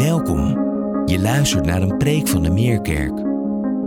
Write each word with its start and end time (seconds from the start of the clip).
Welkom. 0.00 0.48
Je 1.06 1.18
luistert 1.20 1.66
naar 1.66 1.82
een 1.82 1.96
preek 1.96 2.28
van 2.28 2.42
de 2.42 2.50
Meerkerk. 2.50 3.12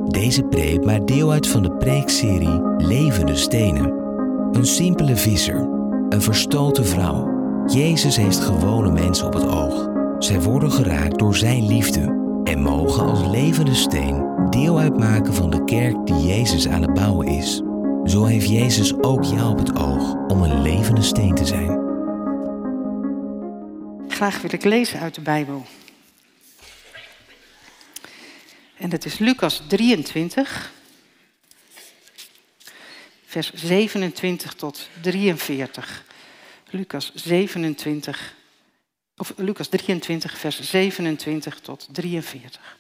Deze 0.08 0.44
preek 0.44 0.86
maakt 0.86 1.08
deel 1.08 1.32
uit 1.32 1.47
van 1.47 1.63
de 1.63 1.71
preekserie 1.71 2.62
Levende 2.78 3.36
Stenen. 3.36 3.92
Een 4.52 4.65
simpele 4.65 5.15
visser, 5.15 5.55
een 6.10 6.21
verstoten 6.21 6.86
vrouw. 6.86 7.31
Jezus 7.65 8.15
heeft 8.15 8.39
gewone 8.39 8.91
mensen 8.91 9.26
op 9.26 9.34
het 9.34 9.47
oog. 9.47 9.89
Zij 10.20 10.41
worden 10.41 10.72
geraakt 10.72 11.20
door 11.20 11.36
zijn 11.36 11.68
liefde 11.68 12.02
en 12.44 12.62
mogen 12.62 13.06
als 13.06 13.28
levende 13.28 13.76
steen 13.76 14.26
deel 14.50 14.80
uitmaken 14.80 15.34
van 15.34 15.50
de 15.50 15.64
kerk 15.64 16.05
die 16.05 16.26
Jezus 16.26 16.68
aan 16.68 16.82
het 16.82 16.94
bouwen 16.94 17.27
is. 17.27 17.62
Zo 18.04 18.26
heeft 18.26 18.50
Jezus 18.50 18.94
ook 19.02 19.23
jou 19.23 19.52
op 19.52 19.58
het 19.58 19.76
oog 19.80 20.16
om 20.27 20.41
een 20.41 20.62
levende 20.62 21.02
steen 21.02 21.36
te 21.36 21.45
zijn. 21.45 21.82
Graag 24.08 24.41
wil 24.41 24.54
ik 24.54 24.64
lezen 24.64 25.00
uit 25.00 25.16
de 25.16 25.22
Bijbel. 25.22 25.64
En 28.77 28.90
dat 28.90 29.05
is 29.05 29.18
Lucas 29.18 29.62
23, 29.68 30.72
vers 33.26 33.54
27 33.54 34.54
tot 34.54 34.90
43. 35.02 36.04
Lucas 36.70 37.12
27, 37.13 38.36
of 39.18 39.34
Lucas 39.36 39.68
23, 39.68 40.38
vers 40.38 40.62
27 40.62 41.59
tot 41.59 41.88
43. 41.91 42.77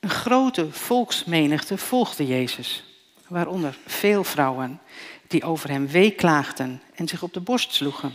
Een 0.00 0.10
grote 0.10 0.72
volksmenigte 0.72 1.78
volgde 1.78 2.26
Jezus, 2.26 2.84
waaronder 3.26 3.78
veel 3.86 4.24
vrouwen 4.24 4.80
die 5.26 5.44
over 5.44 5.70
hem 5.70 5.86
weeklaagden 5.86 6.82
en 6.94 7.08
zich 7.08 7.22
op 7.22 7.32
de 7.32 7.40
borst 7.40 7.72
sloegen. 7.72 8.14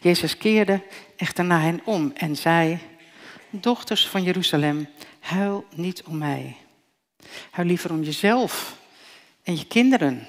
Jezus 0.00 0.36
keerde 0.36 0.82
echter 1.16 1.44
naar 1.44 1.62
hen 1.62 1.80
om 1.84 2.12
en 2.14 2.36
zei: 2.36 2.78
Dochters 3.52 4.08
van 4.08 4.22
Jeruzalem, 4.22 4.88
huil 5.20 5.64
niet 5.74 6.02
om 6.02 6.18
mij. 6.18 6.56
Huil 7.50 7.66
liever 7.66 7.90
om 7.90 8.02
jezelf 8.02 8.76
en 9.42 9.56
je 9.56 9.66
kinderen. 9.66 10.26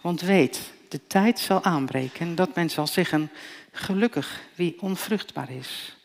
Want 0.00 0.20
weet, 0.20 0.72
de 0.88 1.06
tijd 1.06 1.38
zal 1.38 1.62
aanbreken 1.62 2.34
dat 2.34 2.54
men 2.54 2.70
zal 2.70 2.86
zeggen: 2.86 3.30
Gelukkig 3.72 4.40
wie 4.54 4.80
onvruchtbaar 4.80 5.50
is. 5.50 5.96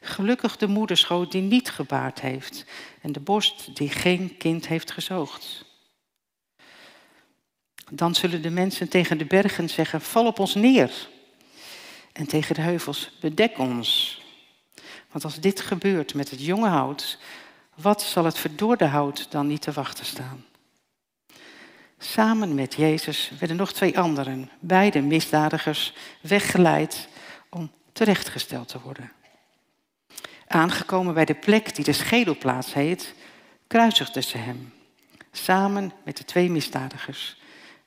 Gelukkig 0.00 0.56
de 0.56 0.66
moederschoot 0.66 1.32
die 1.32 1.42
niet 1.42 1.70
gebaard 1.70 2.20
heeft 2.20 2.64
en 3.02 3.12
de 3.12 3.20
borst 3.20 3.76
die 3.76 3.88
geen 3.88 4.36
kind 4.36 4.68
heeft 4.68 4.90
gezoogd. 4.90 5.64
Dan 7.90 8.14
zullen 8.14 8.42
de 8.42 8.50
mensen 8.50 8.88
tegen 8.88 9.18
de 9.18 9.24
bergen 9.24 9.68
zeggen: 9.68 10.00
Val 10.00 10.26
op 10.26 10.38
ons 10.38 10.54
neer. 10.54 11.08
En 12.12 12.26
tegen 12.26 12.54
de 12.54 12.60
heuvels: 12.60 13.10
Bedek 13.20 13.58
ons. 13.58 14.20
Want 15.10 15.24
als 15.24 15.40
dit 15.40 15.60
gebeurt 15.60 16.14
met 16.14 16.30
het 16.30 16.44
jonge 16.44 16.68
hout, 16.68 17.18
wat 17.74 18.02
zal 18.02 18.24
het 18.24 18.38
verdorde 18.38 18.84
hout 18.84 19.30
dan 19.30 19.46
niet 19.46 19.62
te 19.62 19.72
wachten 19.72 20.04
staan? 20.04 20.44
Samen 21.98 22.54
met 22.54 22.74
Jezus 22.74 23.32
werden 23.38 23.56
nog 23.56 23.72
twee 23.72 23.98
anderen, 23.98 24.50
beide 24.60 25.00
misdadigers, 25.00 25.94
weggeleid 26.20 27.08
om 27.50 27.70
terechtgesteld 27.92 28.68
te 28.68 28.80
worden. 28.80 29.12
Aangekomen 30.46 31.14
bij 31.14 31.24
de 31.24 31.34
plek 31.34 31.74
die 31.74 31.84
de 31.84 31.92
schedelplaats 31.92 32.74
heet, 32.74 33.14
kruisigden 33.66 34.24
ze 34.24 34.38
hem, 34.38 34.72
samen 35.32 35.92
met 36.04 36.16
de 36.16 36.24
twee 36.24 36.50
misdadigers, 36.50 37.40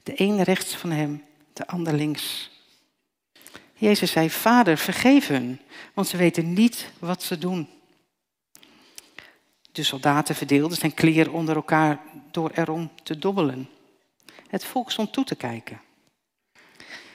de 0.03 0.13
een 0.15 0.43
rechts 0.43 0.75
van 0.75 0.91
hem, 0.91 1.23
de 1.53 1.67
ander 1.67 1.93
links. 1.93 2.49
Jezus 3.81 4.11
zei, 4.11 4.29
Vader, 4.29 4.77
vergeef 4.77 5.27
hun, 5.27 5.59
want 5.93 6.07
ze 6.07 6.17
weten 6.17 6.53
niet 6.53 6.91
wat 6.99 7.23
ze 7.23 7.37
doen. 7.37 7.69
De 9.71 9.83
soldaten 9.83 10.35
verdeelden 10.35 10.77
zijn 10.77 10.93
kleren 10.93 11.33
onder 11.33 11.55
elkaar 11.55 11.99
door 12.31 12.51
erom 12.53 12.91
te 13.03 13.19
dobbelen. 13.19 13.69
Het 14.47 14.65
volk 14.65 14.91
stond 14.91 15.13
toe 15.13 15.23
te 15.23 15.35
kijken. 15.35 15.81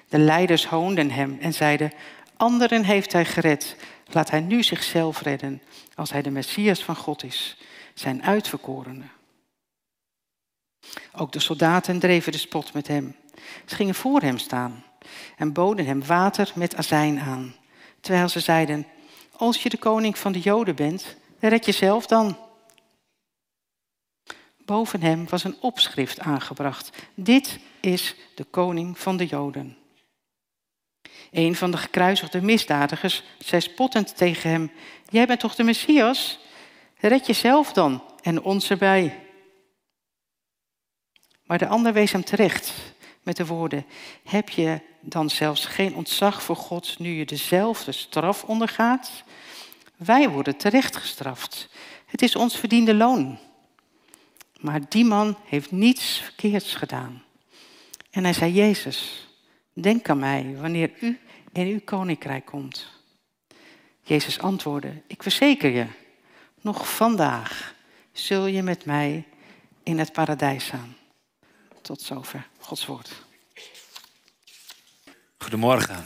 De 0.08 0.18
leiders 0.18 0.66
hoonden 0.66 1.10
hem 1.10 1.38
en 1.41 1.54
zeiden, 1.54 1.92
anderen 2.36 2.84
heeft 2.84 3.12
hij 3.12 3.24
gered, 3.24 3.76
laat 4.06 4.30
hij 4.30 4.41
nu 4.41 4.62
zichzelf 4.62 5.20
redden, 5.20 5.62
als 5.94 6.10
hij 6.10 6.22
de 6.22 6.30
Messias 6.30 6.84
van 6.84 6.96
God 6.96 7.22
is, 7.22 7.56
zijn 7.94 8.22
uitverkorene. 8.22 9.06
Ook 11.12 11.32
de 11.32 11.41
soldaten 11.41 11.98
dreven 11.98 12.32
de 12.32 12.38
spot 12.38 12.72
met 12.72 12.88
hem. 12.88 13.16
Ze 13.66 13.74
gingen 13.74 13.94
voor 13.94 14.20
hem 14.20 14.38
staan 14.38 14.84
en 15.36 15.52
boden 15.52 15.86
hem 15.86 16.04
water 16.04 16.52
met 16.54 16.76
azijn 16.76 17.20
aan. 17.20 17.54
Terwijl 18.00 18.28
ze 18.28 18.40
zeiden, 18.40 18.86
als 19.32 19.62
je 19.62 19.68
de 19.68 19.76
koning 19.76 20.18
van 20.18 20.32
de 20.32 20.40
Joden 20.40 20.74
bent, 20.74 21.16
red 21.40 21.64
jezelf 21.64 22.06
dan. 22.06 22.38
Boven 24.64 25.02
hem 25.02 25.28
was 25.28 25.44
een 25.44 25.56
opschrift 25.60 26.20
aangebracht. 26.20 26.90
Dit 27.14 27.58
is 27.80 28.14
de 28.34 28.44
koning 28.44 28.98
van 28.98 29.16
de 29.16 29.26
Joden. 29.26 29.76
Een 31.30 31.56
van 31.56 31.70
de 31.70 31.76
gekruisigde 31.76 32.42
misdadigers 32.42 33.22
zei 33.38 33.60
spottend 33.60 34.16
tegen 34.16 34.50
hem: 34.50 34.72
Jij 35.08 35.26
bent 35.26 35.40
toch 35.40 35.54
de 35.54 35.62
Messias? 35.62 36.38
Red 36.98 37.26
jezelf 37.26 37.72
dan 37.72 38.02
en 38.22 38.42
ons 38.42 38.70
erbij. 38.70 39.20
Maar 41.44 41.58
de 41.58 41.66
ander 41.66 41.92
wees 41.92 42.12
hem 42.12 42.24
terecht 42.24 42.72
met 43.26 43.37
de 43.37 43.47
woorden: 43.47 43.87
Heb 44.25 44.48
je 44.48 44.81
dan 45.00 45.31
zelfs 45.31 45.64
geen 45.64 45.94
ontzag 45.94 46.42
voor 46.42 46.56
God 46.56 46.98
nu 46.98 47.10
je 47.10 47.26
dezelfde 47.26 47.92
straf 47.92 48.44
ondergaat? 48.44 49.25
Wij 49.97 50.28
worden 50.28 50.56
terecht 50.56 50.97
gestraft. 50.97 51.69
Het 52.06 52.22
is 52.22 52.36
ons 52.36 52.56
verdiende 52.56 52.94
loon. 52.94 53.38
Maar 54.60 54.81
die 54.88 55.04
man 55.04 55.36
heeft 55.44 55.70
niets 55.70 56.19
verkeerds 56.19 56.75
gedaan. 56.75 57.22
En 58.10 58.25
hij 58.25 58.32
zei: 58.32 58.53
Jezus, 58.53 59.28
denk 59.72 60.09
aan 60.09 60.19
mij 60.19 60.56
wanneer 60.60 60.91
u 61.00 61.19
in 61.53 61.66
uw 61.66 61.81
koninkrijk 61.84 62.44
komt. 62.44 62.86
Jezus 64.03 64.38
antwoordde: 64.38 65.03
Ik 65.06 65.22
verzeker 65.22 65.70
je, 65.70 65.86
nog 66.60 66.94
vandaag 66.94 67.75
zul 68.12 68.47
je 68.47 68.62
met 68.62 68.84
mij 68.84 69.25
in 69.82 69.98
het 69.98 70.12
paradijs 70.12 70.65
staan. 70.65 70.97
Tot 71.82 72.03
zover 72.03 72.48
Gods 72.66 72.87
woord. 72.87 73.10
Goedemorgen. 75.38 76.04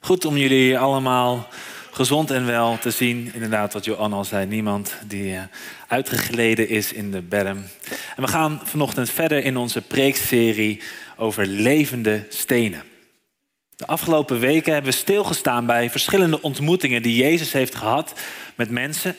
Goed 0.00 0.24
om 0.24 0.36
jullie 0.36 0.78
allemaal 0.78 1.48
gezond 1.90 2.30
en 2.30 2.46
wel 2.46 2.78
te 2.78 2.90
zien. 2.90 3.30
Inderdaad, 3.34 3.72
wat 3.72 3.84
Johan 3.84 4.12
al 4.12 4.24
zei, 4.24 4.46
niemand 4.46 4.94
die 5.06 5.32
uh, 5.32 5.42
uitgegleden 5.88 6.68
is 6.68 6.92
in 6.92 7.10
de 7.10 7.22
berm. 7.22 7.64
En 8.16 8.22
we 8.22 8.28
gaan 8.28 8.60
vanochtend 8.64 9.10
verder 9.10 9.44
in 9.44 9.56
onze 9.56 9.82
preekserie 9.82 10.82
over 11.16 11.46
levende 11.46 12.26
stenen. 12.28 12.82
De 13.76 13.86
afgelopen 13.86 14.38
weken 14.38 14.72
hebben 14.72 14.90
we 14.90 14.96
stilgestaan 14.96 15.66
bij 15.66 15.90
verschillende 15.90 16.42
ontmoetingen 16.42 17.02
die 17.02 17.16
Jezus 17.16 17.52
heeft 17.52 17.74
gehad 17.74 18.20
met 18.54 18.70
mensen. 18.70 19.16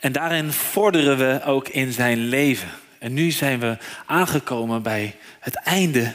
En 0.00 0.12
daarin 0.12 0.52
vorderen 0.52 1.18
we 1.18 1.44
ook 1.44 1.68
in 1.68 1.92
zijn 1.92 2.18
leven. 2.18 2.81
En 3.02 3.12
nu 3.12 3.30
zijn 3.30 3.60
we 3.60 3.76
aangekomen 4.06 4.82
bij 4.82 5.16
het 5.40 5.54
einde 5.54 6.12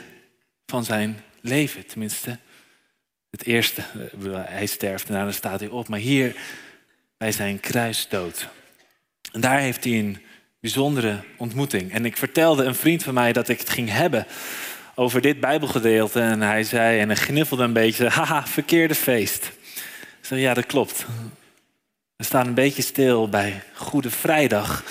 van 0.66 0.84
zijn 0.84 1.20
leven. 1.42 1.86
Tenminste, 1.86 2.38
het 3.30 3.46
eerste. 3.46 3.82
Hij 4.32 4.66
sterft 4.66 5.08
en 5.08 5.14
daarna 5.14 5.32
staat 5.32 5.60
hij 5.60 5.70
op. 5.70 5.88
Maar 5.88 6.00
hier 6.00 6.36
bij 7.18 7.32
zijn 7.32 7.60
kruisdood. 7.60 8.48
En 9.32 9.42
daar 9.42 9.60
heeft 9.60 9.84
hij 9.84 10.00
een 10.00 10.18
bijzondere 10.60 11.24
ontmoeting. 11.38 11.92
En 11.92 12.06
ik 12.06 12.18
vertelde 12.18 12.64
een 12.64 12.76
vriend 12.76 13.04
van 13.04 13.14
mij 13.14 13.34
dat 13.34 13.50
ik 13.50 13.60
het 13.60 13.70
ging 13.70 13.90
hebben 13.90 14.26
over 14.96 15.22
dit 15.22 15.40
Bijbelgedeelte. 15.40 16.20
En 16.20 16.42
hij 16.42 16.64
zei, 16.64 17.00
en 17.00 17.08
hij 17.08 17.18
gniffelde 17.18 17.64
een 17.64 17.74
beetje, 17.74 18.10
haha, 18.18 18.48
verkeerde 18.48 18.96
feest. 18.96 19.46
Ik 20.20 20.26
zei, 20.26 20.42
ja, 20.42 20.54
dat 20.54 20.66
klopt. 20.66 21.06
We 22.16 22.24
staan 22.24 22.48
een 22.48 22.54
beetje 22.54 22.82
stil 22.82 23.30
bij 23.30 23.64
Goede 23.74 24.10
Vrijdag, 24.10 24.84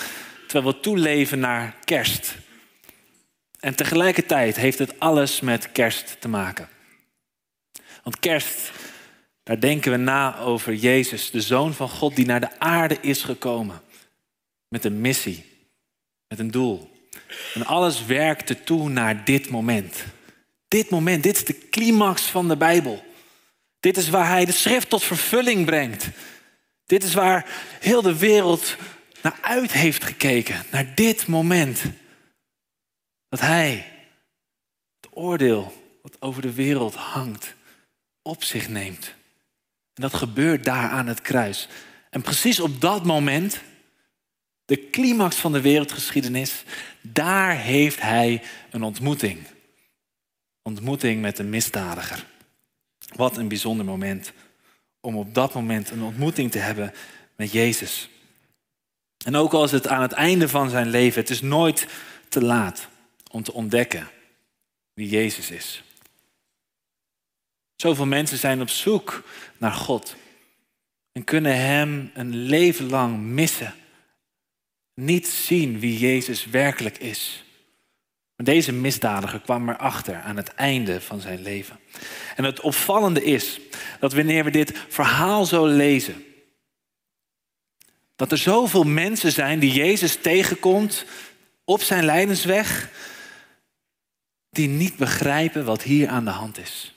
terwijl 0.46 0.74
we 0.74 0.80
toeleven 0.80 1.38
naar 1.38 1.74
kerst. 1.84 2.36
En 3.60 3.74
tegelijkertijd 3.74 4.56
heeft 4.56 4.78
het 4.78 5.00
alles 5.00 5.40
met 5.40 5.72
kerst 5.72 6.16
te 6.20 6.28
maken. 6.28 6.68
Want 8.02 8.18
kerst, 8.18 8.72
daar 9.42 9.60
denken 9.60 9.90
we 9.90 9.96
na 9.96 10.38
over 10.38 10.74
Jezus, 10.74 11.30
de 11.30 11.40
Zoon 11.40 11.74
van 11.74 11.88
God, 11.88 12.16
die 12.16 12.26
naar 12.26 12.40
de 12.40 12.60
aarde 12.60 12.98
is 13.00 13.22
gekomen. 13.22 13.80
Met 14.68 14.84
een 14.84 15.00
missie, 15.00 15.44
met 16.28 16.38
een 16.38 16.50
doel. 16.50 16.90
En 17.54 17.66
alles 17.66 18.04
werkte 18.04 18.64
toe 18.64 18.88
naar 18.88 19.24
dit 19.24 19.50
moment. 19.50 20.04
Dit 20.68 20.90
moment, 20.90 21.22
dit 21.22 21.36
is 21.36 21.44
de 21.44 21.68
climax 21.68 22.22
van 22.22 22.48
de 22.48 22.56
Bijbel. 22.56 23.04
Dit 23.80 23.96
is 23.96 24.08
waar 24.08 24.28
hij 24.28 24.44
de 24.44 24.52
schrift 24.52 24.88
tot 24.88 25.02
vervulling 25.02 25.64
brengt. 25.64 26.08
Dit 26.86 27.04
is 27.04 27.14
waar 27.14 27.46
heel 27.80 28.02
de 28.02 28.18
wereld 28.18 28.76
naar 29.26 29.38
uit 29.40 29.72
heeft 29.72 30.04
gekeken, 30.04 30.64
naar 30.70 30.94
dit 30.94 31.26
moment. 31.26 31.82
Dat 33.28 33.40
hij 33.40 33.92
het 35.00 35.10
oordeel 35.10 35.72
wat 36.02 36.22
over 36.22 36.42
de 36.42 36.52
wereld 36.52 36.94
hangt, 36.94 37.54
op 38.22 38.42
zich 38.42 38.68
neemt. 38.68 39.14
En 39.94 40.02
dat 40.02 40.14
gebeurt 40.14 40.64
daar 40.64 40.90
aan 40.90 41.06
het 41.06 41.22
kruis. 41.22 41.68
En 42.10 42.22
precies 42.22 42.60
op 42.60 42.80
dat 42.80 43.04
moment, 43.04 43.60
de 44.64 44.90
climax 44.90 45.36
van 45.36 45.52
de 45.52 45.60
wereldgeschiedenis, 45.60 46.64
daar 47.00 47.56
heeft 47.56 48.00
hij 48.00 48.42
een 48.70 48.82
ontmoeting. 48.82 49.46
Ontmoeting 50.62 51.20
met 51.20 51.38
een 51.38 51.50
misdadiger. 51.50 52.26
Wat 53.14 53.36
een 53.36 53.48
bijzonder 53.48 53.86
moment 53.86 54.32
om 55.00 55.16
op 55.16 55.34
dat 55.34 55.54
moment 55.54 55.90
een 55.90 56.02
ontmoeting 56.02 56.50
te 56.50 56.58
hebben 56.58 56.92
met 57.36 57.52
Jezus. 57.52 58.08
En 59.26 59.36
ook 59.36 59.52
als 59.52 59.70
het 59.70 59.88
aan 59.88 60.02
het 60.02 60.12
einde 60.12 60.48
van 60.48 60.70
zijn 60.70 60.88
leven, 60.88 61.20
het 61.20 61.30
is 61.30 61.40
nooit 61.40 61.86
te 62.28 62.42
laat 62.42 62.88
om 63.30 63.42
te 63.42 63.52
ontdekken 63.52 64.08
wie 64.94 65.08
Jezus 65.08 65.50
is. 65.50 65.82
Zoveel 67.76 68.06
mensen 68.06 68.38
zijn 68.38 68.60
op 68.60 68.68
zoek 68.68 69.22
naar 69.58 69.72
God 69.72 70.16
en 71.12 71.24
kunnen 71.24 71.56
Hem 71.60 72.10
een 72.14 72.36
leven 72.36 72.90
lang 72.90 73.18
missen. 73.18 73.74
Niet 74.94 75.28
zien 75.28 75.78
wie 75.80 75.98
Jezus 75.98 76.44
werkelijk 76.44 76.98
is. 76.98 77.44
Maar 78.36 78.46
deze 78.46 78.72
misdadiger 78.72 79.40
kwam 79.40 79.68
erachter 79.68 80.20
aan 80.20 80.36
het 80.36 80.54
einde 80.54 81.00
van 81.00 81.20
zijn 81.20 81.42
leven. 81.42 81.78
En 82.36 82.44
het 82.44 82.60
opvallende 82.60 83.24
is 83.24 83.60
dat 84.00 84.12
wanneer 84.12 84.44
we 84.44 84.50
dit 84.50 84.72
verhaal 84.88 85.44
zo 85.44 85.66
lezen, 85.66 86.24
dat 88.16 88.32
er 88.32 88.38
zoveel 88.38 88.84
mensen 88.84 89.32
zijn 89.32 89.58
die 89.58 89.72
Jezus 89.72 90.16
tegenkomt 90.16 91.04
op 91.64 91.82
zijn 91.82 92.04
lijdensweg, 92.04 92.90
die 94.50 94.68
niet 94.68 94.96
begrijpen 94.96 95.64
wat 95.64 95.82
hier 95.82 96.08
aan 96.08 96.24
de 96.24 96.30
hand 96.30 96.58
is. 96.58 96.94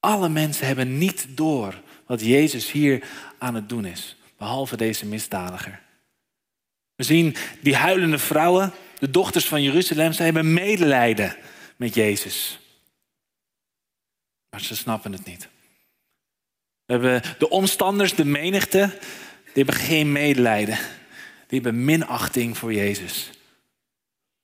Alle 0.00 0.28
mensen 0.28 0.66
hebben 0.66 0.98
niet 0.98 1.26
door 1.28 1.82
wat 2.06 2.20
Jezus 2.20 2.72
hier 2.72 3.08
aan 3.38 3.54
het 3.54 3.68
doen 3.68 3.84
is, 3.84 4.16
behalve 4.36 4.76
deze 4.76 5.06
misdadiger. 5.06 5.80
We 6.94 7.02
zien 7.02 7.36
die 7.60 7.76
huilende 7.76 8.18
vrouwen, 8.18 8.72
de 8.98 9.10
dochters 9.10 9.46
van 9.46 9.62
Jeruzalem, 9.62 10.12
ze 10.12 10.22
hebben 10.22 10.52
medelijden 10.52 11.36
met 11.76 11.94
Jezus. 11.94 12.58
Maar 14.50 14.60
ze 14.60 14.76
snappen 14.76 15.12
het 15.12 15.24
niet. 15.24 15.48
We 16.84 16.92
hebben 16.92 17.22
de 17.38 17.48
omstanders, 17.48 18.14
de 18.14 18.24
menigte, 18.24 18.98
die 19.56 19.64
hebben 19.64 19.84
geen 19.84 20.12
medelijden. 20.12 20.78
Die 21.46 21.60
hebben 21.60 21.84
minachting 21.84 22.58
voor 22.58 22.72
Jezus. 22.72 23.30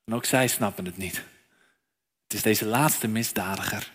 En 0.05 0.15
ook 0.15 0.25
zij 0.25 0.49
snappen 0.49 0.85
het 0.85 0.97
niet. 0.97 1.23
Het 2.23 2.33
is 2.35 2.43
deze 2.43 2.65
laatste 2.65 3.09
misdadiger. 3.09 3.91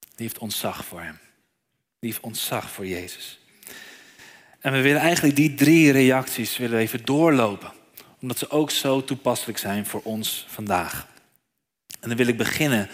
Die 0.00 0.26
heeft 0.26 0.38
ontzag 0.38 0.84
voor 0.84 1.00
hem. 1.00 1.18
Die 1.98 2.10
heeft 2.10 2.22
ontzag 2.22 2.70
voor 2.70 2.86
Jezus. 2.86 3.38
En 4.60 4.72
we 4.72 4.80
willen 4.80 5.00
eigenlijk 5.00 5.36
die 5.36 5.54
drie 5.54 5.92
reacties 5.92 6.56
willen 6.56 6.78
even 6.78 7.04
doorlopen. 7.04 7.72
Omdat 8.20 8.38
ze 8.38 8.50
ook 8.50 8.70
zo 8.70 9.04
toepasselijk 9.04 9.58
zijn 9.58 9.86
voor 9.86 10.00
ons 10.02 10.46
vandaag. 10.48 11.06
En 12.00 12.08
dan 12.08 12.16
wil 12.16 12.26
ik 12.26 12.36
beginnen 12.36 12.88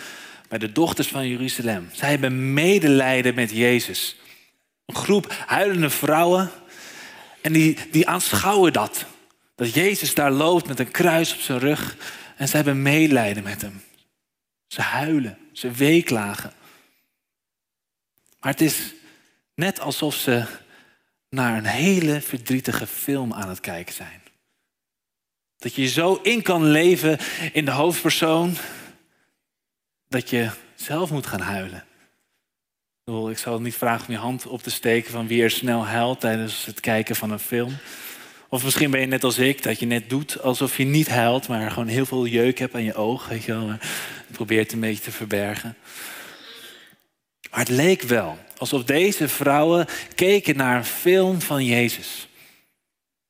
bij 0.48 0.58
de 0.58 0.72
dochters 0.72 1.08
van 1.08 1.28
Jeruzalem. 1.28 1.88
Zij 1.92 2.10
hebben 2.10 2.52
medelijden 2.52 3.34
met 3.34 3.50
Jezus. 3.50 4.16
Een 4.88 4.94
groep 4.94 5.34
huilende 5.46 5.90
vrouwen. 5.90 6.50
En 7.40 7.52
die, 7.52 7.78
die 7.90 8.08
aanschouwen 8.08 8.72
dat. 8.72 9.04
Dat 9.54 9.74
Jezus 9.74 10.14
daar 10.14 10.30
loopt 10.30 10.66
met 10.66 10.78
een 10.78 10.90
kruis 10.90 11.34
op 11.34 11.40
zijn 11.40 11.58
rug. 11.58 11.96
En 12.36 12.48
ze 12.48 12.56
hebben 12.56 12.82
medelijden 12.82 13.42
met 13.42 13.60
hem. 13.60 13.82
Ze 14.66 14.80
huilen, 14.80 15.38
ze 15.52 15.70
weeklagen. 15.70 16.52
Maar 18.40 18.52
het 18.52 18.60
is 18.60 18.94
net 19.54 19.80
alsof 19.80 20.14
ze 20.14 20.46
naar 21.30 21.56
een 21.56 21.66
hele 21.66 22.20
verdrietige 22.20 22.86
film 22.86 23.32
aan 23.32 23.48
het 23.48 23.60
kijken 23.60 23.94
zijn. 23.94 24.22
Dat 25.58 25.74
je 25.74 25.88
zo 25.88 26.14
in 26.14 26.42
kan 26.42 26.64
leven 26.64 27.18
in 27.52 27.64
de 27.64 27.70
hoofdpersoon 27.70 28.56
dat 30.08 30.30
je 30.30 30.50
zelf 30.74 31.10
moet 31.10 31.26
gaan 31.26 31.40
huilen. 31.40 31.87
Ik 33.08 33.38
zal 33.38 33.60
niet 33.60 33.74
vragen 33.74 34.06
om 34.06 34.12
je 34.12 34.20
hand 34.20 34.46
op 34.46 34.62
te 34.62 34.70
steken 34.70 35.10
van 35.10 35.26
wie 35.26 35.42
er 35.42 35.50
snel 35.50 35.86
huilt 35.86 36.20
tijdens 36.20 36.64
het 36.64 36.80
kijken 36.80 37.16
van 37.16 37.30
een 37.30 37.38
film. 37.38 37.76
Of 38.48 38.64
misschien 38.64 38.90
ben 38.90 39.00
je 39.00 39.06
net 39.06 39.24
als 39.24 39.38
ik, 39.38 39.62
dat 39.62 39.78
je 39.78 39.86
net 39.86 40.10
doet 40.10 40.42
alsof 40.42 40.76
je 40.76 40.84
niet 40.84 41.08
huilt, 41.08 41.48
maar 41.48 41.70
gewoon 41.70 41.88
heel 41.88 42.06
veel 42.06 42.26
jeuk 42.26 42.58
hebt 42.58 42.74
aan 42.74 42.84
je 42.84 42.94
oog. 42.94 43.28
Weet 43.28 43.44
je 43.44 43.52
wel, 43.52 43.76
probeert 44.30 44.64
het 44.64 44.72
een 44.72 44.80
beetje 44.80 45.02
te 45.02 45.12
verbergen. 45.12 45.76
Maar 47.50 47.60
het 47.60 47.68
leek 47.68 48.02
wel 48.02 48.38
alsof 48.56 48.84
deze 48.84 49.28
vrouwen 49.28 49.86
keken 50.14 50.56
naar 50.56 50.76
een 50.76 50.84
film 50.84 51.40
van 51.40 51.64
Jezus. 51.64 52.28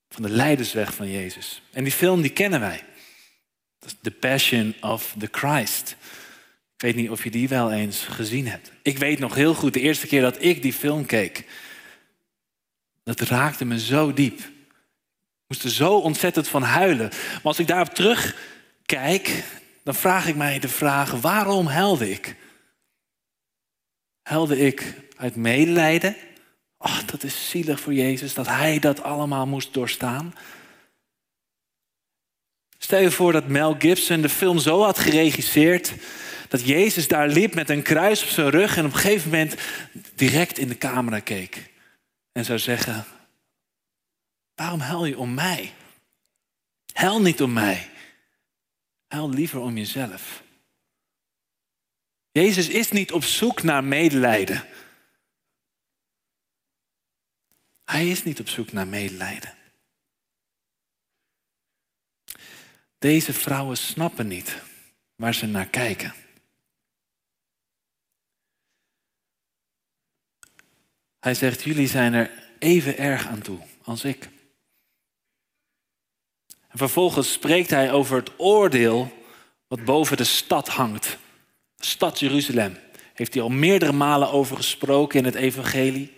Van 0.08 0.22
de 0.22 0.31
leidersweg 0.31 0.94
van 0.94 1.10
Jezus. 1.10 1.62
En 1.72 1.84
die 1.84 1.92
film 1.92 2.22
die 2.22 2.32
kennen 2.32 2.60
wij. 2.60 2.82
The 4.02 4.10
Passion 4.10 4.74
of 4.81 5.14
the 5.19 5.28
Christ. 5.31 5.96
Ik 6.78 6.84
weet 6.84 6.96
niet 6.96 7.10
of 7.10 7.25
je 7.25 7.30
die 7.30 7.48
wel 7.48 7.72
eens 7.72 8.00
gezien 8.00 8.46
hebt. 8.48 8.72
Ik 8.82 8.98
weet 8.98 9.19
nog 9.19 9.34
heel 9.34 9.54
goed, 9.54 9.72
de 9.72 9.80
eerste 9.80 10.06
keer 10.06 10.20
dat 10.20 10.42
ik 10.42 10.62
die 10.62 10.72
film 10.72 11.06
keek, 11.06 11.44
dat 13.04 13.20
raakte 13.20 13.64
me 13.64 13.80
zo 13.80 14.12
diep. 14.12 14.38
Ik 14.38 15.44
moest 15.46 15.64
er 15.64 15.70
zo 15.70 15.98
ontzettend 15.98 16.48
van 16.48 16.62
huilen. 16.62 17.08
Maar 17.08 17.40
als 17.42 17.58
ik 17.58 17.66
daarop 17.66 17.94
terugkijk, 17.94 19.44
dan 19.82 19.94
vraag 19.94 20.26
ik 20.26 20.36
mij 20.36 20.58
de 20.58 20.69
vraag, 20.69 21.10
waarom 21.10 21.66
huilde 21.66 22.10
ik? 22.10 22.36
Huilde 24.22 24.58
ik 24.58 24.94
uit 25.16 25.36
medelijden? 25.36 26.16
Oh, 26.78 26.98
dat 27.06 27.22
is 27.22 27.50
zielig 27.50 27.81
voor 27.81 27.94
Jezus, 27.94 28.34
dat 28.34 28.46
hij 28.46 28.78
dat 28.78 29.02
allemaal 29.02 29.46
moest 29.46 29.74
doorstaan. 29.74 30.34
Stel 32.78 33.00
je 33.00 33.10
voor 33.10 33.32
dat 33.32 33.48
Mel 33.48 33.74
Gibson 33.78 34.20
de 34.20 34.28
film 34.28 34.58
zo 34.58 34.82
had 34.82 34.98
geregisseerd 34.98 35.92
dat 36.48 36.66
Jezus 36.66 37.08
daar 37.08 37.28
liep 37.28 37.54
met 37.54 37.70
een 37.70 37.82
kruis 37.82 38.22
op 38.22 38.28
zijn 38.28 38.50
rug 38.50 38.76
en 38.76 38.84
op 38.84 38.92
een 38.92 38.98
gegeven 38.98 39.30
moment 39.30 39.54
direct 40.14 40.58
in 40.58 40.68
de 40.68 40.78
camera 40.78 41.20
keek. 41.20 41.70
En 42.32 42.44
zou 42.44 42.58
zeggen, 42.58 43.04
waarom 44.54 44.80
huil 44.80 45.04
je 45.04 45.18
om 45.18 45.34
mij? 45.34 45.72
Huil 46.92 47.20
niet 47.20 47.42
om 47.42 47.52
mij. 47.52 47.90
Huil 49.06 49.30
liever 49.30 49.60
om 49.60 49.76
jezelf. 49.76 50.42
Jezus 52.30 52.68
is 52.68 52.90
niet 52.90 53.12
op 53.12 53.24
zoek 53.24 53.62
naar 53.62 53.84
medelijden. 53.84 54.66
Hij 57.84 58.08
is 58.08 58.24
niet 58.24 58.40
op 58.40 58.48
zoek 58.48 58.72
naar 58.72 58.86
medelijden. 58.86 59.56
Deze 62.98 63.32
vrouwen 63.32 63.76
snappen 63.76 64.26
niet 64.26 64.62
waar 65.17 65.34
ze 65.34 65.46
naar 65.46 65.67
kijken. 65.67 66.14
Hij 71.20 71.34
zegt, 71.34 71.63
jullie 71.63 71.89
zijn 71.89 72.15
er 72.15 72.31
even 72.58 72.98
erg 72.98 73.27
aan 73.27 73.43
toe 73.43 73.58
als 73.82 74.05
ik. 74.05 74.29
En 76.69 76.79
vervolgens 76.79 77.32
spreekt 77.32 77.70
hij 77.70 77.93
over 77.93 78.17
het 78.17 78.31
oordeel 78.37 79.13
wat 79.69 79.84
boven 79.84 80.17
de 80.17 80.25
stad 80.25 80.69
hangt. 80.69 81.19
De 81.77 81.87
stad 81.87 82.19
Jeruzalem. 82.19 82.77
Heeft 83.15 83.34
hij 83.34 83.43
al 83.43 83.48
meerdere 83.48 83.93
malen 83.93 84.31
over 84.31 84.56
gesproken 84.56 85.19
in 85.19 85.25
het 85.25 85.34
evangelie. 85.34 86.13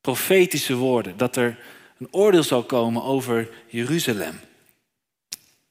Profetische 0.00 0.74
woorden, 0.74 1.16
dat 1.16 1.36
er 1.36 1.58
een 1.98 2.08
oordeel 2.10 2.42
zal 2.42 2.64
komen 2.64 3.02
over 3.02 3.50
Jeruzalem. 3.66 4.40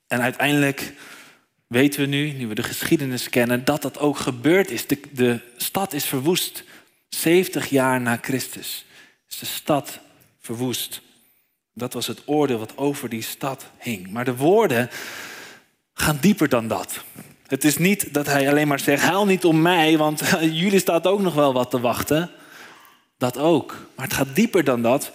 En 0.08 0.22
uiteindelijk 0.22 0.94
weten 1.68 2.00
we 2.00 2.06
nu, 2.06 2.32
nu 2.32 2.48
we 2.48 2.56
de 2.56 2.64
geschiedenis 2.64 3.30
kennen, 3.30 3.66
dat 3.66 3.82
dat 3.82 4.00
ook 4.00 4.18
gebeurd 4.18 4.72
is. 4.72 4.88
De, 4.88 5.00
de 5.12 5.40
stad 5.58 5.94
is 5.94 6.06
verwoest. 6.06 6.64
70 7.10 7.70
jaar 7.70 8.02
na 8.02 8.20
Christus 8.22 8.86
is 9.30 9.40
de 9.40 9.46
stad 9.46 10.00
verwoest. 10.40 11.02
Dat 11.74 11.94
was 11.94 12.08
het 12.08 12.22
oordeel 12.26 12.58
wat 12.58 12.78
over 12.78 13.10
die 13.10 13.22
stad 13.22 13.66
hing. 13.78 14.12
Maar 14.12 14.26
de 14.26 14.36
woorden 14.36 14.90
gaan 15.94 16.18
dieper 16.22 16.50
dan 16.50 16.68
dat. 16.68 17.04
Het 17.48 17.64
is 17.64 17.78
niet 17.78 18.14
dat 18.14 18.26
hij 18.26 18.50
alleen 18.50 18.68
maar 18.68 18.80
zegt: 18.80 19.04
huil 19.04 19.26
niet 19.26 19.46
om 19.46 19.62
mij, 19.62 19.98
want 19.98 20.22
jullie 20.42 20.80
staat 20.80 21.08
ook 21.08 21.22
nog 21.22 21.34
wel 21.34 21.54
wat 21.54 21.70
te 21.70 21.80
wachten. 21.80 22.32
Dat 23.18 23.38
ook. 23.38 23.88
Maar 23.96 24.06
het 24.06 24.16
gaat 24.16 24.36
dieper 24.36 24.64
dan 24.64 24.82
dat. 24.82 25.12